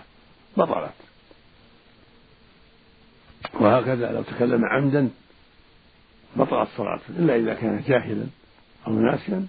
بطلت. 0.58 0.92
وهكذا 3.60 4.12
لو 4.12 4.21
تكلم 4.21 4.65
عمدا 4.65 5.10
بطلت 6.36 6.69
صلاته 6.77 7.04
إلا 7.19 7.36
إذا 7.36 7.54
كان 7.54 7.84
جاهلا 7.88 8.25
أو 8.88 8.93
ناسيا 8.93 9.47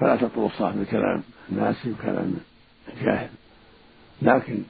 فلا 0.00 0.16
تبطل 0.16 0.46
الصلاة 0.46 0.70
بكلام 0.70 1.22
ناسي 1.48 1.90
وكلام 1.90 2.34
جاهل. 3.02 3.30
لكن 4.22 4.62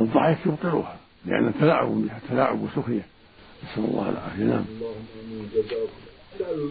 الضحك 0.00 0.46
يبطلها 0.46 0.96
لأن 1.26 1.54
تلاعب 1.60 1.88
بها 1.88 2.20
تلاعب 2.28 2.62
وسخرية 2.62 3.06
نسأل 3.64 3.84
الله 3.84 4.08
العافية. 4.08 4.44
نعم. 4.44 4.64
اللهم 4.68 5.06
آمين. 5.24 5.50
جزاكم. 5.54 6.08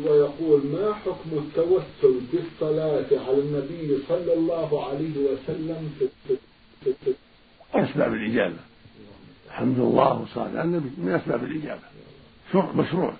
ويقول 0.09 0.65
ما 0.65 0.93
حكم 0.93 1.37
التوسل 1.37 2.21
بالصلاة 2.33 3.27
على 3.27 3.39
النبي 3.39 3.97
صلى 4.07 4.33
الله 4.33 4.85
عليه 4.85 5.17
وسلم 5.17 5.91
في 6.83 7.13
أسباب 7.73 8.13
الإجابة. 8.13 8.57
الحمد 9.57 9.79
لله 9.79 10.19
والصلاة 10.19 10.49
على 10.49 10.61
النبي 10.61 10.89
من 10.97 11.11
أسباب 11.11 11.43
الإجابة. 11.43 11.81
شرع 12.53 12.71
مشروع. 12.71 13.13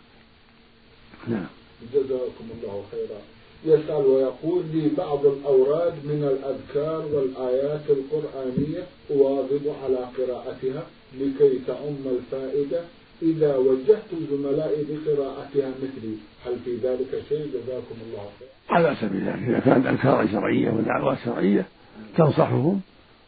نعم. 1.27 1.45
جزاكم 1.93 2.45
الله 2.55 2.83
خيرا. 2.91 3.21
يسأل 3.65 4.05
ويقول 4.05 4.63
لي 4.73 4.89
بعض 4.97 5.25
الأوراد 5.25 5.93
من 5.93 6.23
الأذكار 6.33 7.05
والآيات 7.13 7.81
القرآنية 7.89 8.83
أواظب 9.11 9.73
على 9.83 9.97
قراءتها 10.17 10.83
لكي 11.19 11.59
تعم 11.67 12.03
الفائدة 12.05 12.81
إذا 13.21 13.55
وجهت 13.55 14.09
زملائي 14.31 14.85
بقراءتها 14.89 15.69
مثلي. 15.83 16.15
هل 16.45 16.55
في 16.65 16.75
ذلك 16.75 17.23
شيء؟ 17.29 17.47
جزاكم 17.53 17.95
الله 18.07 18.29
خيرا. 18.39 18.77
على 18.77 18.95
سبيل 19.01 19.27
ذلك 19.27 19.43
إذا 19.49 19.59
كانت 19.59 19.87
أذكار 19.87 20.27
شرعية 20.27 20.69
ودعوات 20.69 21.17
شرعية 21.25 21.65
تنصحهم 22.17 22.81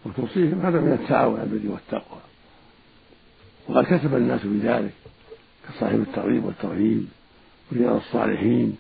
وتوصيهم 0.05 0.61
هذا 0.61 0.79
من 0.79 0.93
التعاون 0.93 1.39
على 1.39 1.43
البر 1.43 1.71
والتقوى. 1.71 2.28
وقد 3.69 3.83
كتب 3.83 4.15
الناس 4.15 4.41
بذلك 4.43 4.93
كصاحب 5.67 5.99
الترغيب 5.99 6.45
والترهيب 6.45 7.07
ورياض 7.71 7.95
الصالحين 7.95 8.77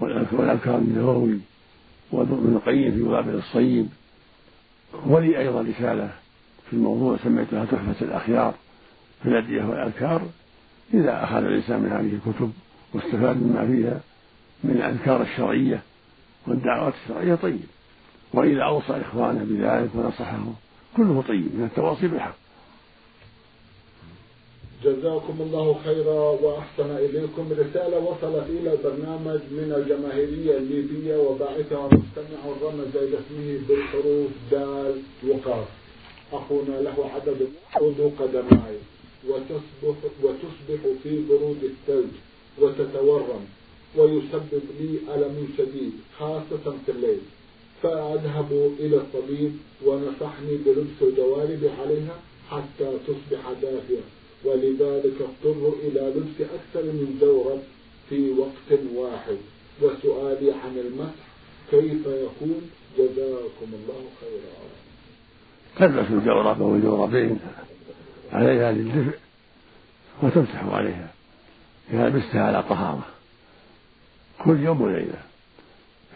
والأذكار 0.00 0.78
النووي 0.78 1.38
وابن 2.12 2.56
القيم 2.56 2.92
في 2.92 3.02
وابل 3.02 3.34
الصيب. 3.34 3.88
ولي 5.06 5.38
أيضا 5.38 5.60
رسالة 5.60 6.10
في 6.70 6.72
الموضوع 6.72 7.16
سميتها 7.24 7.64
تحفة 7.64 8.06
الأخيار 8.06 8.54
في 9.22 9.28
الأدعية 9.28 9.64
والأذكار. 9.64 10.22
إذا 10.94 11.24
أخذ 11.24 11.36
الإنسان 11.36 11.80
من 11.80 11.92
هذه 11.92 12.14
الكتب 12.14 12.52
واستفاد 12.94 13.36
مما 13.36 13.66
فيها 13.66 14.00
من 14.64 14.70
الأذكار 14.70 15.22
الشرعية 15.22 15.82
والدعوات 16.46 16.94
الشرعية 17.04 17.34
طيب. 17.34 17.60
وإذا 18.32 18.62
أوصى 18.62 19.00
إخوانه 19.00 19.44
بذلك 19.44 19.90
ونصحهم 19.94 20.54
كله 20.96 21.24
طيب 21.28 21.48
من 21.54 21.64
التواصي 21.64 22.08
بالحق. 22.08 22.39
جزاكم 24.84 25.36
الله 25.40 25.80
خيرا 25.84 26.20
وأحسن 26.42 26.90
إليكم 26.96 27.52
رسالة 27.52 27.98
وصلت 27.98 28.46
إلى 28.48 28.72
البرنامج 28.72 29.40
من 29.50 29.72
الجماهيرية 29.76 30.56
الليبية 30.56 31.16
وباعثها 31.16 31.86
مستمع 31.86 32.40
رمز 32.62 32.96
إلى 32.96 33.18
اسمه 33.18 33.60
بالحروف 33.68 34.30
دال 34.50 35.02
وقاف. 35.28 35.68
أخونا 36.32 36.80
له 36.80 37.10
عدد 37.14 37.48
عضو 37.74 38.10
قدماي. 38.18 38.76
وتصبح, 39.28 39.96
وتصبح 40.22 40.80
في 41.02 41.22
برود 41.28 41.62
الثلج 41.62 42.12
وتتورم 42.58 43.44
ويسبب 43.96 44.64
لي 44.80 45.14
ألم 45.14 45.48
شديد 45.58 45.92
خاصة 46.18 46.74
في 46.86 46.92
الليل. 46.92 47.20
فأذهب 47.82 48.72
إلى 48.78 48.96
الطبيب 48.96 49.52
ونصحني 49.86 50.56
بلبس 50.66 50.98
الجوارب 51.02 51.70
عليها 51.80 52.16
حتى 52.50 52.98
تصبح 53.06 53.52
دافئة 53.62 54.19
ولذلك 54.44 55.14
اضطر 55.20 55.72
إلى 55.82 56.00
لبس 56.16 56.40
أكثر 56.40 56.82
من 56.82 57.18
جورب 57.20 57.60
في 58.08 58.30
وقت 58.30 58.80
واحد. 58.94 59.36
وسؤالي 59.82 60.52
عن 60.52 60.78
المسح 60.78 61.24
كيف 61.70 62.06
يكون؟ 62.06 62.70
جزاكم 62.98 63.70
الله 63.72 64.04
خيرا. 64.20 64.70
تلبس 65.76 66.10
الجورب 66.10 66.62
أو 66.62 66.74
الجوربين 66.74 67.38
عليها 68.32 68.72
للدفء 68.72 69.18
وتمسح 70.22 70.64
عليها. 70.64 71.10
إذا 71.92 72.08
لبستها 72.08 72.42
على 72.42 72.62
طهارة. 72.62 73.06
كل 74.44 74.60
يوم 74.60 74.80
وليلة. 74.80 75.22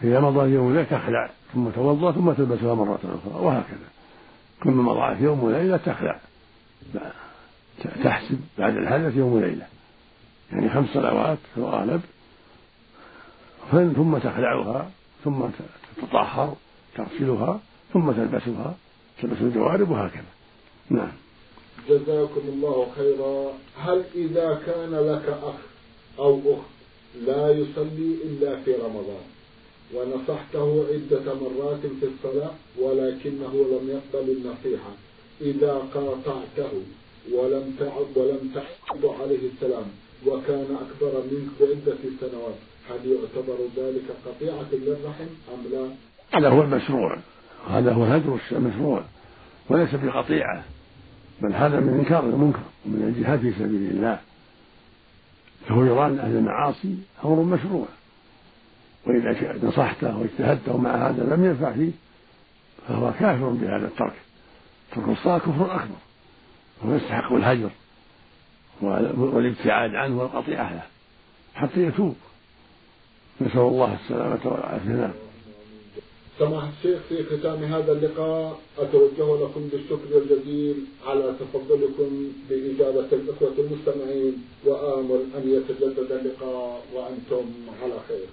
إذا 0.03 0.19
مضى 0.19 0.49
يوم 0.49 0.65
وليلة 0.65 0.83
تخلع 0.83 1.29
ثم 1.53 1.69
توضأ 1.69 2.11
ثم 2.11 2.31
تلبسها 2.31 2.73
مرة 2.73 2.99
أخرى 3.03 3.45
وهكذا. 3.45 3.89
كل 4.63 4.69
ما 4.69 4.93
مضى 4.93 5.23
يوم 5.23 5.43
وليلة 5.43 5.77
تخلع. 5.77 6.19
تحسب 7.83 8.39
بعد 8.57 8.77
الحدث 8.77 9.15
يوم 9.17 9.33
وليلة. 9.33 9.67
يعني 10.51 10.69
خمس 10.69 10.89
صلوات 10.93 11.37
في 11.53 11.57
الغالب 11.57 12.01
ثم 13.71 14.17
تخلعها 14.17 14.91
ثم 15.23 15.45
تتطهر 15.97 16.55
تغسلها 16.95 17.59
ثم 17.93 18.11
تلبسها 18.11 18.75
تلبس 19.21 19.41
الجوارب 19.41 19.89
وهكذا. 19.89 20.23
نعم. 20.89 21.11
جزاكم 21.89 22.41
الله 22.47 22.87
خيرا. 22.95 23.53
هل 23.77 24.03
إذا 24.15 24.61
كان 24.65 24.91
لك 24.91 25.37
أخ 25.43 25.55
أو 26.19 26.39
أخت 26.53 26.75
لا 27.27 27.49
يصلي 27.49 28.17
إلا 28.23 28.61
في 28.61 28.73
رمضان؟ 28.73 29.25
ونصحته 29.93 30.85
عدة 30.91 31.33
مرات 31.33 31.79
في 31.79 32.05
الصلاة 32.05 32.51
ولكنه 32.79 33.53
لم 33.53 33.89
يقبل 33.89 34.31
النصيحة 34.31 34.91
إذا 35.41 35.73
قاطعته. 35.93 36.83
ولم 37.33 37.75
تعد 37.79 38.17
ولم 38.17 38.51
تعد 38.53 39.05
عليه 39.21 39.49
السلام. 39.53 39.85
وكان 40.27 40.65
أكبر 40.75 41.23
منك 41.31 41.59
بعدة 41.59 41.97
سنوات. 42.19 42.55
هل 42.89 43.11
يعتبر 43.11 43.57
ذلك 43.77 44.03
قطيعة 44.25 44.65
للرحم 44.73 45.27
أم 45.53 45.71
لا؟ 45.71 45.89
هذا 46.39 46.49
هو 46.49 46.61
المشروع. 46.61 47.17
هذا 47.69 47.93
هو 47.93 48.05
الهجر 48.05 48.39
المشروع. 48.51 49.03
وليس 49.69 49.95
بقطيعة. 49.95 50.63
بل 51.41 51.53
هذا 51.53 51.79
من 51.79 51.93
إنكار 51.99 52.23
المنكر 52.23 52.59
ومن 52.85 53.13
الجهاد 53.15 53.39
في 53.39 53.51
سبيل 53.51 53.91
الله. 53.91 54.19
فهجران 55.67 56.19
أهل 56.19 56.35
المعاصي 56.35 56.95
أمر 57.25 57.35
مشروع. 57.35 57.85
وإذا 59.07 59.55
نصحته 59.63 60.17
واجتهدته 60.17 60.77
مع 60.77 61.09
هذا 61.09 61.35
لم 61.35 61.45
ينفع 61.45 61.71
فيه 61.71 61.91
فهو 62.87 63.11
كافر 63.19 63.49
بهذا 63.49 63.87
الترك. 63.87 64.13
ترك 64.95 65.09
الصلاة 65.09 65.37
كفر 65.37 65.75
أكبر. 65.75 66.04
ويستحق 66.83 67.33
الهجر 67.33 67.69
والابتعاد 68.81 69.95
عنه 69.95 70.19
والقطيعة 70.21 70.73
له 70.73 70.83
حتى 71.55 71.79
يتوب. 71.81 72.15
نسأل 73.41 73.59
الله 73.59 73.97
السلامة 74.03 74.39
والعافية. 74.45 74.89
نعم 74.89 75.13
سماحة 76.39 76.69
الشيخ 76.77 76.99
في 77.09 77.23
ختام 77.23 77.63
هذا 77.63 77.91
اللقاء 77.91 78.59
أتوجه 78.77 79.43
لكم 79.43 79.69
بالشكر 79.71 80.17
الجزيل 80.17 80.75
على 81.07 81.35
تفضلكم 81.39 82.31
بإجابة 82.49 83.07
الإخوة 83.11 83.53
المستمعين 83.57 84.43
وآمل 84.65 85.21
أن 85.37 85.43
يتجدد 85.45 86.11
اللقاء 86.11 86.85
وأنتم 86.93 87.45
على 87.83 87.93
خير. 88.07 88.27